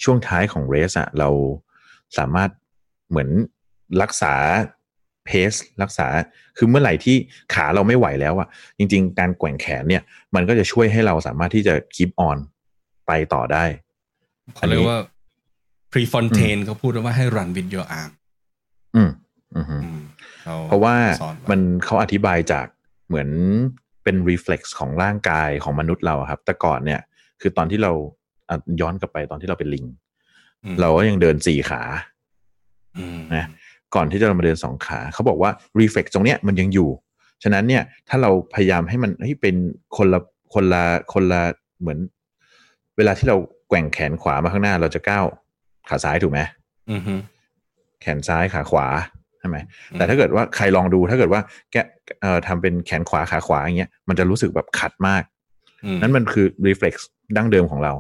[0.05, 1.29] ช่วงท้ายของเรสอะเรา
[2.19, 2.51] สามารถ
[3.09, 3.29] เหมือน
[4.03, 4.35] รักษา
[5.27, 5.53] เพส
[5.83, 6.07] รักษา
[6.57, 7.17] คือเมื่อไหร่ที่
[7.55, 8.49] ขาเราไม่ไหวแล้วอะ
[8.79, 10.03] จริง ๆ การแกว่งแขนเนี่ย
[10.35, 12.39] มันก็จะช่วยให้เราสามารถที่จะคีปออน
[13.07, 13.65] ไปต่อได้
[14.55, 14.99] เขาเรียกว่า
[15.93, 18.11] prefrontal เขาพูดว่าให้ run with your arm
[18.97, 19.11] อืม
[19.57, 20.01] อือฮึอืม
[20.47, 22.67] ขเพราะว่าสอนไมันเขาอธิบายจาก
[23.09, 23.29] เหมือน
[24.05, 27.01] เป็น reflex ของร่างกายของมนุษย์เราอะครับ แต่ก่อนเนี่ย
[27.41, 27.93] คือตอนที่เรา
[28.49, 29.87] อะย้อนกลับไปตอนที่เราเป็นลิง
[30.65, 31.83] อืมเราก็ยังเดินสี่ขา
[32.99, 33.47] อืมนะ
[33.97, 36.89] ก่อนที่จะมาเดินสองขา เขาบอกว่า reflex ตรงเนี้ยมันยังอยู่
[37.43, 39.57] ฉะนั้นเนี่ยถ้าเราพยายามให้มันให้เป็น
[39.97, 40.21] คนละ
[40.55, 41.43] คนละคนละ
[41.81, 41.99] เหมือน
[42.97, 43.37] เวลาที่เรา
[43.69, 45.25] แกว่งแขนขวามาข้างหน้า เราจะก้าว
[45.89, 46.41] ขาซ้ายถูกไหม
[46.91, 47.15] อือฮึ
[48.01, 48.87] แขนซ้ายขาขวา
[49.39, 49.57] ใช่ไหม
[49.93, 51.41] แต่ถ้าเกิดว่าใครลองดูถ้าเกิดว่า
[51.73, 51.77] แก
[52.21, 55.23] เอ่อทำเป็นแขนขวาขาขวาอย่างเงี้ยมันจะรู้สึกแบบขัดมาก
[55.85, 56.95] อืมนั่นมันคือ reflex
[57.37, 57.93] ดั้งเดิมของเรา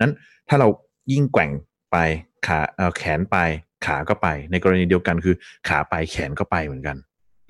[0.00, 0.12] นั้น
[0.48, 0.68] ถ้าเรา
[1.12, 1.50] ยิ่งแกว่ง
[1.92, 1.96] ไป
[2.46, 3.36] ขาเอ่อแขนไป
[3.86, 5.34] ขาก็ไป ในกรณีเดียวกันคือ
[5.68, 6.96] ขาไปแขนก็ไปเหมือนกัน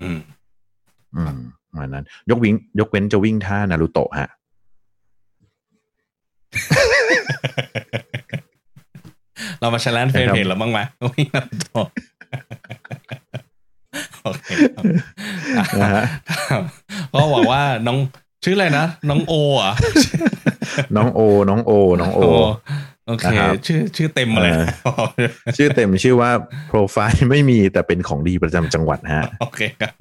[0.03, 0.19] อืม
[1.15, 1.37] อืม
[1.69, 4.29] ประมาณนั้น ยกวิ่งยกเว้นจะวิ่งท่านารูโตะฮะ
[9.59, 10.79] เรามาชาร์ลนเฟรนครับเพจแล้วบ้างไหม
[11.11, 11.87] วิ่งแล้วจบ
[14.23, 14.83] โอเคครับ
[15.81, 16.03] นะฮะ
[17.13, 17.97] ก็หวังว่าน้อง
[18.43, 19.75] ชื่ออะไรนะ น้องโอเหรอะ
[20.95, 21.19] น้องโอ
[21.49, 21.71] น้องโอ
[22.01, 22.21] น้องโอ
[23.07, 24.89] โอเคนะครับชื่อชื่อเต็มมาเลยเอ
[25.57, 26.31] ชื่อเต็มชื่อว่า
[26.67, 29.93] โปรไฟล์ไม่มีแต่เป็นของดีประจำจังหวัดฮะ โอเคครับ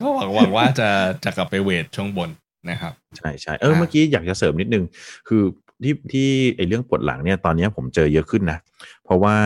[0.00, 0.88] ก็หวังหวังว่าจะ
[1.24, 2.30] จะกลับไปเวทช่วงบน
[2.70, 4.84] นะครับ ใช่ใช่เอออ่าเมื่อกี้อยากจะเสริมนิดนึง
[5.28, 5.42] คือ
[5.84, 8.58] ที่ที่ไอเรื่องปวดหลังเนี่ยตอนเนี้ยผมเจอเยอะขึ้นนะ
[9.04, 9.36] เพราะว่า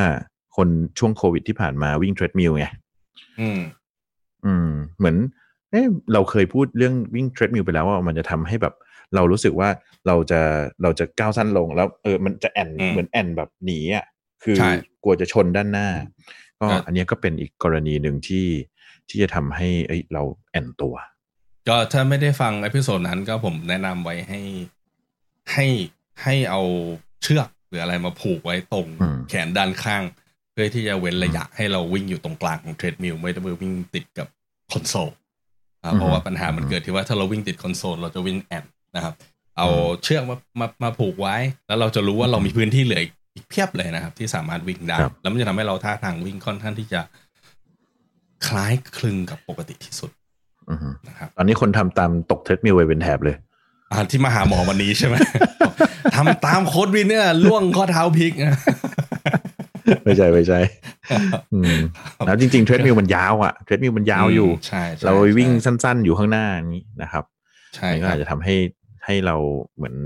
[0.57, 0.69] คน
[0.99, 2.67] ช่วงโควิดที่ผ่านมาวิ่งเทรดมิลไง
[3.41, 3.61] อืม
[4.45, 4.69] อืม
[4.99, 5.17] เหมือน
[5.71, 5.83] เอ้
[6.13, 8.75] เราเคยพูดเรื่องวิ่งเทรดมิลไปแล้วว่ามันจะทำให้แบบ
[9.15, 9.69] เรารู้สึกว่า
[10.07, 10.41] เราจะ
[10.83, 14.07] เราจะก้าวสั้นลงแล้วเออมันจะแอ่นอืมเหมือนแอ่นแบบหนีอะ
[14.43, 14.71] คือใช่
[15.03, 15.89] กลัวจะชนด้านหน้า
[16.61, 18.47] ก็ก็อันเนี้ยก็เป็นอีกกรณีหนึ่งที่
[19.09, 20.95] ที่จะทำให้เอ้ยเราแอ่นตัว
[21.69, 24.41] ก็ถ้าไม่ได้ฟัง episode นั้นก็ผมแนะนำไว้ให้
[25.53, 25.67] ให้
[26.23, 26.63] ให้เอา
[27.23, 30.03] เชือกหรืออะไรมาผูกไว้ตรงอืมแขนด้านข้าง
[30.53, 34.29] เพื่อที่จะเว้นระยะให้เราวิ่งอยู่ตรงกลางของ treadmill ไม่ต้องไปวิ่งติดกับ
[34.73, 35.11] คอนโซล
[35.83, 38.65] อ่าเพราะว่าปัญหามันเกิดที่ว่าถ้าเราวิ่งติดคอนโซลเราจะวิ่งแอ่น
[38.97, 39.15] นะครับ
[39.59, 39.69] เอา
[40.03, 41.37] เชือกมามามาผูกไว้
[41.69, 43.09] แล้วเราจะรู้ว่าเรามีพื้นที่เหลืออี
[43.43, 47.01] กเพียบเลยนะครับ ที่สามารถวิ่งได้ครับแล้วมันจะทำให้เราท่าทางวิ่งค่อนข้างที่จะ
[48.47, 50.11] คล้ายคลึงกับปกติที่สุด
[50.71, 53.37] อือฮึนะครับตอนนี้คนทำตามตก treadmill ไปเป็นแถบเลย
[53.91, 55.17] อ่าที่มาหาหมอวันนี้ใช่ไหม
[56.15, 58.57] ทำตามโค้ชวินเนี่ยร่วงข้อเท้าพลิกนะ
[60.05, 60.61] ไม่ใช่ไม่ใช่
[61.55, 61.77] อืม
[62.27, 67.25] แล้วจริงๆ treadmill มันยาวอะ treadmill มันยาวอยู่ใช่ใช่เราวิ่งใช่สั้นๆอยู่ข้างหน้านี้นะครับ
[67.75, 68.55] ใช่มันก็รับอาจจะทำให้
[69.05, 69.37] ให้เรา
[69.75, 69.97] เหมือน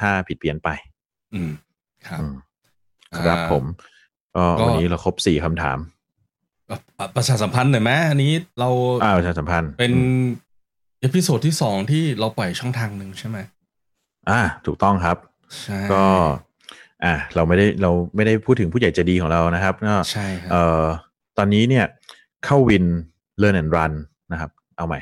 [0.00, 0.68] ท่าผิดเพี้ยนไป
[1.34, 1.50] อืม
[2.08, 2.34] ครับอืม
[3.26, 3.64] ครับอ่าผม
[4.36, 5.78] ก็ก็วันนี้เราครบสี่คำถาม
[6.70, 8.68] อะอะประชาสัมพันธ์หน่อยไหมอันนี้เรา
[9.02, 10.24] อ้าวประชาสัมพันธ์เป็นอืม
[11.00, 13.38] episode ที่สองที่เราปล่อยช่องทางหนึ่งใช่ไหม
[14.30, 15.16] อ่า ถูกต้องครับ
[15.62, 16.04] ใช่ก็
[17.04, 20.84] อ่าเราไม่ได้เราไม่ได้พูดถึงผู้ใหญ่ใจดีของเรานะครับก็ใช่ครัเอ่อ
[21.38, 21.84] ตอนนี้เนี่ย
[22.44, 22.84] เข้าวิน
[23.42, 23.92] Learn and Run
[24.32, 25.00] นะครับ เอาใหม่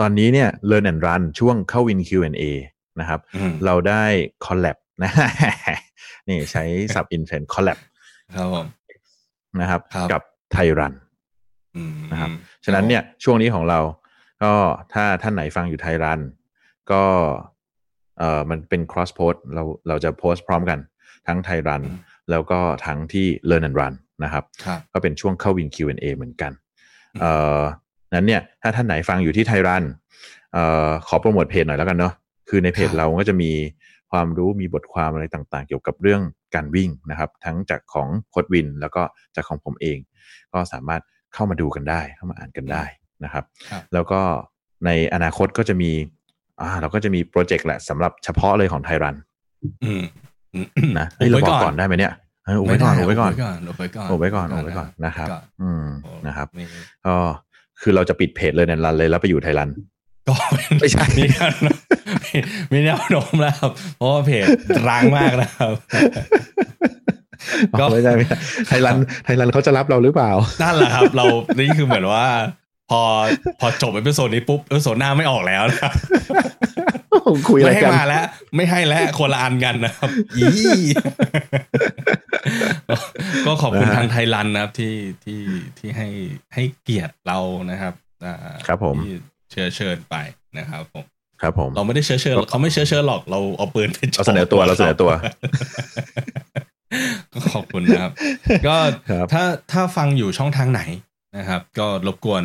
[0.00, 2.42] ตอนนี้เนี่ย Learn and Run ช่วงเข้าวิน Q&A
[3.00, 4.04] นะครับอืมเราได้
[4.44, 5.10] collab นะ
[6.28, 7.78] นี่ใช้สับอินเทรน collab
[8.34, 8.66] ครับผม
[9.60, 10.22] นะครับครับ กับ
[10.52, 10.94] ไทยรัน
[11.76, 12.30] อืมนะครับ
[12.64, 13.80] ฉะนั้นเนี่ยช่วงนี้ของเรา
[14.42, 14.52] ก็
[14.92, 16.20] ถ้าท่านไหนฟังอยู่ไทยรัน
[16.92, 17.04] ก็
[18.18, 20.78] เอ่อมันเป็น cross post เราเราจะโพสต์พร้อมกัน
[21.26, 21.82] ทั้งไทยรัน
[22.30, 23.94] แล้วก็ทั้งที่ Learn and Run
[24.24, 26.52] นะครับครับก็เป็นช่วงเข้าวิน Q&A เหมือนกัน
[27.14, 27.62] อืมเอ่อ
[28.14, 29.84] นั้นเนี่ยถ้าท่านไหนฟังอยู่ที่ไทยรัน
[30.52, 32.12] เอ่อขอโปรโมทเพจหน่อยแล้วกันเนาะ
[32.48, 33.50] คือในเพจเราก็จะมี
[34.10, 36.22] ความรู้มีบทความอะไรต่างๆ เกี่ยวกับเรื่อง
[36.54, 39.02] การวิ่งนะครับ ทั้งจากของโคดวิน แล้วก็
[39.36, 39.98] จากของผมเอง
[40.52, 41.02] ก็สามารถ
[41.34, 42.84] เข้ามาดูกันได้เข้ามาอ่านกันได้
[43.24, 44.20] นะครับครับแล้วก็
[44.86, 45.90] ในอนาคตก็จะมี
[46.60, 49.16] อ่าเราก็จะมีโปรเจกต์แหละสำหรับเฉพาะเลยของไทยรัน
[49.84, 50.02] อืม
[50.54, 52.12] อืมนะเฮ้ยเราบอกก่อนได้ไหมเนี่ย
[52.46, 53.32] เอออุบไว้ก่อนอุบไว้ก่อน
[53.68, 56.66] อุบไว้ก่อนอุบไว้ก่อนอุบไว้ก่อนนะครับอุไว้ก่อนอืมโอ้นะครับนี่
[57.06, 57.14] ก็
[57.82, 59.70] คือเราจะปิดเพจเลยในรันเลยแล้วไปอยู่ไทยรัน
[60.28, 61.78] ก็เป็นไม่ใช่มีแนวโน้ม
[62.72, 64.46] มีแนวโน้มแล้วครับเพราะว่าเพจ
[64.88, 65.72] ร้างมากนะครับ
[67.78, 68.36] ก็อ๋อไม่ใช่ไม่ใช่
[68.68, 70.30] ไทยรันไทยรันเขาจะรับเราหรือเปล่า
[70.62, 71.24] นั่นแหละครับ เรา
[71.58, 72.26] นี่คือเหมือนว่า
[72.90, 73.02] พอ
[73.60, 75.92] พอจบ episode นี้ปุ๊บ episode หน้าไม่ออกแล้วนะครับ
[77.48, 78.24] คุยอะไรไม่ให้กันมาแล้ว
[78.56, 80.08] ไม่ให้แล้วคนละอันกันนะครับ
[80.38, 80.46] อี
[83.46, 84.94] ก็ขอบคุณทางไทยรันนะครับที่
[85.24, 85.40] ที่
[85.78, 86.08] ที่ให้
[86.54, 87.38] ให้เกียรติเรา
[87.70, 87.94] นะครับ
[88.24, 88.34] อ่า
[88.66, 89.12] ครับผมที่
[89.50, 90.16] เชิญเชิญไป
[90.58, 91.04] นะครับผม
[91.42, 95.10] ครับผมเราไม่ได้เชิญเชิญเขาไม่เชิญเชิญหรอกเราเอาปืนไปจ่อเราเสนอตัวเราเสนอตัว
[97.32, 98.12] ก็ขอบคุณนะครับ
[98.66, 98.76] ก็
[99.10, 100.82] ครับถ้าถ้าฟังอยู่ช่องทางไหน
[101.36, 102.44] นะครับ ก็รบกวน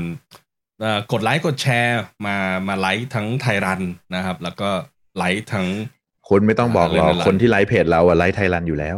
[0.82, 2.38] เอ่อกดไลค์กดแชร์มา
[2.68, 3.82] มาไลค์ทั้งไทยรัน
[4.16, 4.70] นะครับ แล้วก็
[5.18, 5.68] ไลค์ทั้ง
[6.30, 8.98] คุณไม่ต้องบอกหรอกอ่าเรื่องอะไรคนที่ไลฟ์เพจเราอะไลฟ์ไทยรันอยู่แล้ว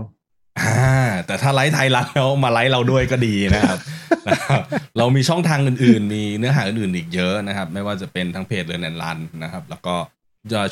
[0.60, 3.78] อ่าแต่ถ้าไลค์ไทยรันแล้วมาไลค์เราด้วยก็ดีนะครับ
[4.28, 4.62] นะครับ
[4.98, 9.96] เรามีช่องทางอื่นๆ มีเนื้อหาอื่นๆอีกเยอะนะครับ ไม่ว่าจะเป็นทั้งเพจเรือนแอนรันนะครับ แล้วก็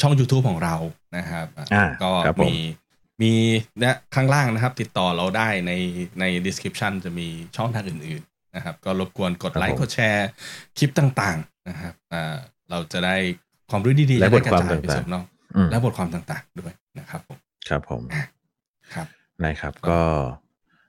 [0.01, 0.75] ช่อง YouTube ของเรา
[1.17, 2.55] นะครับอ่าก็ครับผมมี
[3.21, 3.33] มี
[3.79, 5.71] เนี่ยข้างล่างนะครับ ติดต่อเราได้ใน
[6.19, 7.27] ใน description จะมี
[7.57, 10.27] ช่องทางอื่นๆนะครับ ก็รบกวนกดไลค์กดแชร์
[10.77, 12.35] คลิปต่างๆนะครับอ่า
[12.69, 13.15] เราจะได้
[13.69, 15.25] ความรู้ดีๆและจะได้บทความกระจยไปต่างๆสู่นอก
[15.55, 17.37] อืมและบทความต่างๆด้วยนะครับผม
[17.69, 18.01] ครับผม
[18.93, 19.07] ครับ
[19.43, 19.99] นะครับ ก็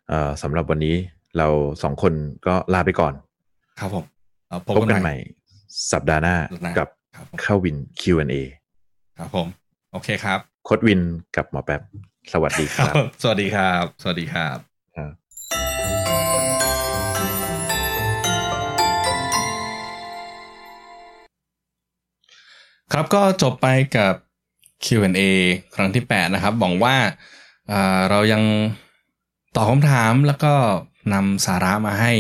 [0.09, 0.95] เอ่อสำหรับวันนี้
[1.39, 1.49] เรา
[1.83, 2.13] สองคน
[2.47, 3.15] ก็ลาไปก่อน
[3.81, 4.05] ครับผม
[4.49, 5.17] เอาพพบกันใหม่
[5.93, 8.35] สัปดาห์หน้าสัปดาห์หน้ากับครับผมเข้าวิน Q&A
[9.19, 9.47] ครับผม
[9.93, 11.01] โอเคครับโคดวิน
[11.37, 11.83] กับหมอแป๊บ
[12.33, 14.57] สวัสดีครับ สวัสดีครับ สวัสดีครับ
[14.97, 15.13] ครับ
[22.93, 23.67] ครับก็จบไป
[23.97, 24.15] กับ
[24.85, 25.21] Q&A
[25.75, 27.36] ครั้งที่ 8 นะครับหวังว่าอ่า
[28.11, 28.43] เรายัง
[29.57, 30.55] ตอบคำถามแล้วก็
[31.13, 32.13] นำสาระมาให้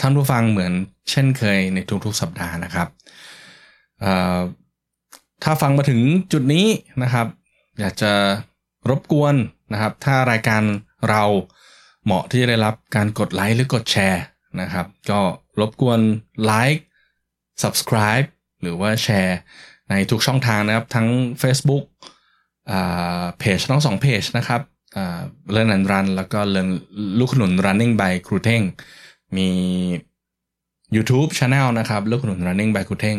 [0.00, 0.72] ท่านผู้ฟังเหมือน
[1.10, 2.88] เช่นเคยในทุกๆสัปดาห์นะครับ
[5.42, 6.00] ถ้าฟังมาถึง
[6.32, 6.66] จุดนี้
[7.02, 7.26] นะครับ
[7.80, 8.12] อยากจะ
[8.90, 9.34] รบกวน
[9.72, 10.62] นะครับ ถ้ารายการ
[11.08, 11.22] เรา
[12.04, 14.22] เหมาะที่จะได้รับการกดไลค์หรือกดแชร์
[14.60, 15.20] นะครับ ก็
[15.60, 16.00] รบกวน
[16.44, 16.84] ไลค์
[17.62, 18.26] subscribe
[18.62, 19.38] หรือว่าแชร์
[19.90, 21.08] ในทุกช่องทางนะครับ ทั้ง
[21.42, 21.84] Facebook
[23.38, 24.60] เพจทั้งสองเพจนะครับ
[24.96, 25.20] อ่า
[25.54, 26.68] Learn and Run แล้วก็ Learn
[27.18, 28.62] ลูกขนุน Running by ครูเท่ง
[29.36, 29.48] มี
[30.96, 33.18] YouTube Channel นะครับ ลูกขนุน Running by ครูเท่ง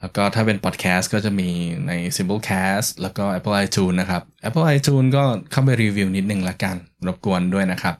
[0.00, 1.48] แล้วก็ถ้าเป็นพอดแคสต์ก็จะมี
[1.86, 7.94] ใน Simplecast แล้วก็ Apple iTunes นะครับ Apple iTunes ก็เข้าไปรีวิวนิดนึงละกัน รบกวนด้วยนะครับ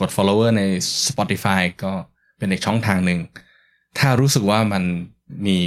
[0.00, 0.62] กด follower ใน
[1.08, 1.92] Spotify ก็
[2.38, 3.20] เป็นอีกช่องทางหนึ่ง
[3.98, 4.82] ถ้ารู้สึกว่ามัน
[5.46, 5.58] มี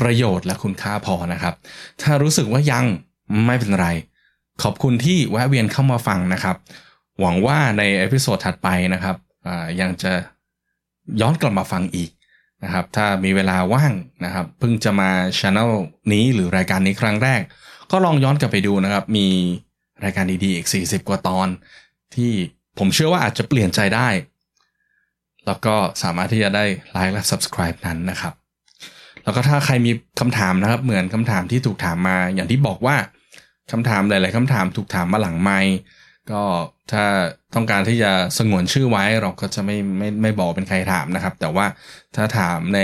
[0.00, 1.54] ประโยชน์และคุณค่าพอนะครับ
[2.02, 2.84] ถ้ารู้สึกว่ายัง
[3.46, 3.88] ไม่เป็นไร
[4.62, 6.56] ขอบคุณที่แวะเวียนเข้ามาฟังนะครับ
[7.20, 9.16] หวังว่าใน episode ถัดไปนะครับ
[9.80, 10.12] ยังจะ
[11.20, 12.10] ย้อนกลับมาฟังอีก
[12.64, 13.92] นะครับ ถ้ามีเวลาว่าง
[14.24, 15.70] นะครับ เพิ่งจะมาช anel
[16.12, 17.40] นี้หรือรายการนี้ครั้งแรก
[17.90, 19.28] ก็ลองย้อนกลับไปดูนะครับ มี
[20.04, 21.48] รายการดีๆอีก 40 กว่าตอน
[22.14, 22.32] ที่
[22.78, 24.08] ผมเชื่อว่าอาจจะเปลี่ยนใจได้
[25.46, 28.34] แล้วก็สามารถที่จะได้ไลค์และ subscribe นั้นนะครับ
[29.24, 32.96] แล้วก็ถ้าใครมีคำถามนะครับ เหมือนคำถามที่ถูกถามมาอย่างที่บอกว่า
[33.72, 35.74] คำถามหลาย ๆคำถามถูกถามมาหลังไมค์
[36.32, 36.42] ก็
[36.92, 37.04] ถ้า
[37.54, 41.66] ต้องการที่จะสงวนชื่อไว้เราก็จะไม่ไม่ไม่บอกเป็นใครถามนะครับ แต่ว่า
[42.16, 42.80] ถ้าถามใน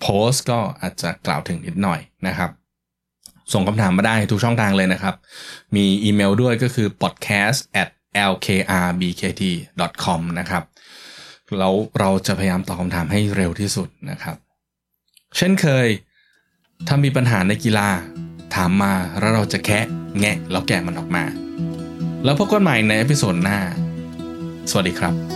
[0.00, 2.50] โพสต์ก็อาจจะกล่าวถึงนิดหน่อยนะครับ
[3.52, 5.14] ส่งคำถามมาได้ทุกช่องทางเลยนะครับ
[5.76, 7.88] มีอีเมลด้วยก็คือ podcast at
[8.30, 10.62] lkrbkt.com นะครับ
[11.58, 14.36] แล้วเราจะพยายามตอบคำถามให้เร็วที่สุดนะครับ
[15.36, 15.86] เช่นเคย
[16.88, 17.88] ถ้ามีปัญหาในกีฬา
[18.54, 19.86] ถามมาแล้วเราจะแคะ
[20.20, 21.24] แงะแล้วแกะมันออกมา
[22.24, 23.58] แล้วพบกันใหม่ใน episode หน้า
[24.70, 25.33] สวัสดีครับ